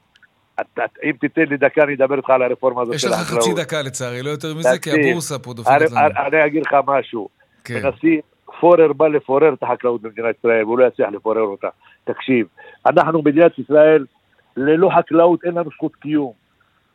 [1.05, 3.43] אם תיתן לי דקה, אני אדבר איתך על הרפורמה הזאת של החקלאות.
[3.43, 6.01] יש לך חצי דקה לצערי, לא יותר מזה, כי הבורסה פה דופקת לנו.
[6.27, 7.29] אני אגיד לך משהו.
[7.65, 7.75] כן.
[7.75, 8.21] מנסים,
[8.61, 11.69] פורר בא לפורר את החקלאות במדינת ישראל, והוא לא יצליח לפורר אותה.
[12.05, 12.47] תקשיב,
[12.87, 14.05] אנחנו מדינת ישראל,
[14.57, 16.42] ללא חקלאות אין לנו זכות קיום.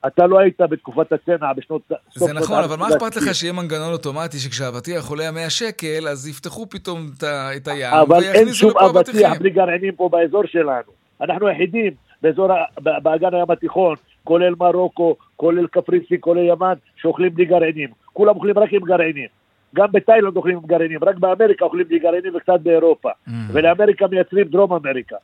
[0.08, 1.82] אתה לא היית בתקופת הצנע בשנות...
[2.16, 6.70] זה נכון, אבל מה אכפת לך שיהיה מנגנון אוטומטי שכשהאבטיח עולה 100 שקל, אז יפתחו
[6.70, 7.10] פתאום
[7.58, 10.91] את הים אבל אין שום אבטיח בלי גרעינים פה באזור שלנו.
[11.22, 12.48] אנחנו היחידים באזור,
[12.80, 17.89] באגן הים התיכון, כולל מרוקו, כולל קפריסין, כולל יוון, שאוכלים בלי גרעינים.
[18.14, 19.28] כולם אוכלים רק עם גרעינים.
[19.76, 23.10] גם בתאילנד אוכלים עם גרעינים, רק באמריקה אוכלים בלי גרעינים וקצת באירופה.
[23.10, 23.32] Mm.
[23.54, 25.16] ולאמריקה מייצרים דרום אמריקה.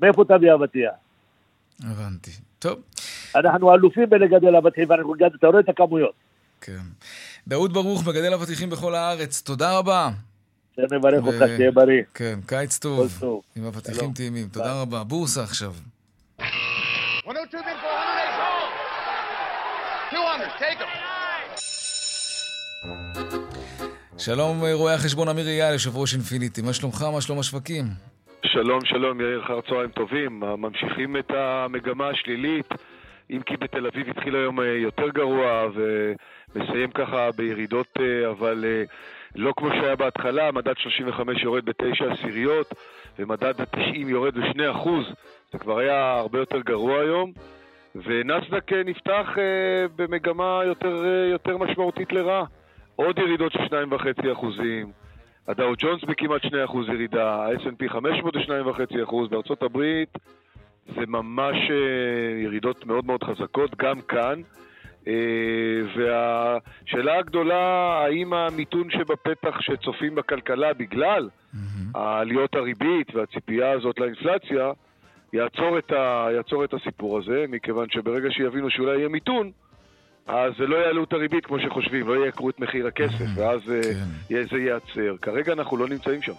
[0.00, 0.92] מאיפה תביא אבטיח?
[1.84, 2.30] הבנתי.
[2.58, 2.74] טוב.
[3.36, 6.12] אנחנו אלופים בלגדל אבטיחים, ואנחנו גדל, אתה רואה את הכמויות.
[6.60, 6.72] כן.
[7.48, 10.10] דאוד ברוך, מגדל אבטיחים בכל הארץ, תודה רבה.
[10.76, 12.02] שנברך אותך, שתהיה בריא.
[12.14, 13.22] כן, קיץ טוב.
[13.56, 14.48] עם אבטיחים טעימים.
[14.48, 15.04] תודה רבה.
[15.04, 15.72] בורסה עכשיו.
[24.18, 26.62] שלום רואה החשבון אמיר אייל, יושב ראש אינפיניטי.
[26.62, 27.02] מה שלומך?
[27.02, 27.84] מה שלום השווקים?
[28.46, 30.40] שלום, שלום, יאיר, אחר צהריים טובים.
[30.40, 32.68] ממשיכים את המגמה השלילית,
[33.30, 38.82] אם כי בתל אביב התחיל היום אה, יותר גרוע ומסיים ככה בירידות, אה, אבל אה,
[39.36, 42.74] לא כמו שהיה בהתחלה, מדד 35 יורד בתשע עשיריות
[43.18, 44.88] ומדד ה-90 יורד ב-2%,
[45.52, 47.32] זה כבר היה הרבה יותר גרוע היום.
[47.94, 49.28] ונסדק נפתח
[49.96, 52.44] במגמה יותר, יותר משמעותית לרעה.
[52.96, 54.92] עוד ירידות של 2.5 אחוזים.
[55.48, 60.18] הדאו ג'ונס בכמעט 2% ירידה, ה-S&P 500 ב-2.5%, בארצות הברית
[60.94, 64.42] זה ממש אה, ירידות מאוד מאוד חזקות, גם כאן.
[65.08, 65.12] אה,
[65.96, 71.28] והשאלה הגדולה, האם המיתון שבפתח שצופים בכלכלה בגלל
[71.94, 74.72] העליות הריבית והציפייה הזאת לאינפלציה,
[75.32, 79.50] יעצור את, ה, יעצור את הסיפור הזה, מכיוון שברגע שיבינו שאולי יהיה מיתון,
[80.26, 83.82] אז לא יעלו את הריבית כמו שחושבים, לא יעקרו את מחיר הכסף, ואז אה,
[84.28, 84.44] כן.
[84.50, 85.16] זה ייעצר.
[85.22, 86.32] כרגע אנחנו לא נמצאים שם.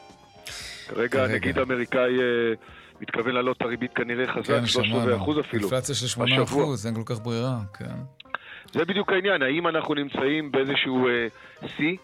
[0.90, 2.54] כרגע נגיד האמריקאי אה,
[3.02, 5.64] מתכוון להעלות את הריבית כנראה חזק, כן, 13 אחוז אפילו.
[5.64, 7.96] אינפלציה של 8 אחוז, אין כל כך ברירה, כן.
[8.72, 11.28] זה בדיוק העניין, האם אנחנו נמצאים באיזשהו אה,
[11.78, 11.98] שיא,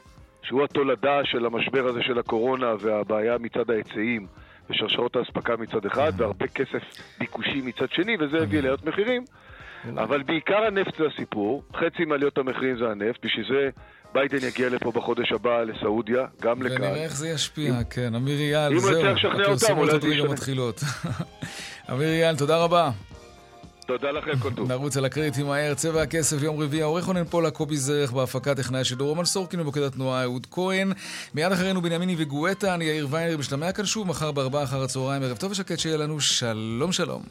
[0.44, 4.28] שהוא התולדה של המשבר הזה של הקורונה והבעיה מצד ההיצעים
[4.70, 6.84] ושרשרות האספקה מצד אחד, והרבה כסף
[7.20, 9.24] ביקושי מצד שני, וזה הביא לעיות מחירים.
[9.94, 13.70] אבל בעיקר הנפט זה הסיפור, חצי מעליות המחירים זה הנפט, בשביל זה
[14.16, 16.76] ביידן יגיע לפה בחודש הבא לסעודיה, גם לכאן.
[16.82, 18.16] ונראה איך זה ישפיע, כן.
[18.16, 18.90] אמיר אייל, זהו.
[18.90, 20.32] אם הוא יצליח לשכנע אותם, אולי זה ישתנה.
[20.32, 20.82] מתחילות.
[21.92, 22.92] אמיר אייל, תודה רבה.
[23.86, 24.72] תודה לכם, כל טוב.
[24.72, 28.82] נרוץ על הקריטים מהר, צבע הכסף, יום רביעי, העורך רונן פולה, קובי זרך, בהפקה טכנאי
[28.82, 30.92] השידור, רומן סורקין ובוקד התנועה, אהוד כהן.
[31.34, 35.38] מיד אחרינו בנימיני וגואטה, אני יאיר ויינר, משתמע כאן שוב, מחר בארבעה אחר הצהריים, ערב
[35.38, 37.22] טוב ושקט שיהיה לנו, שלום שלום.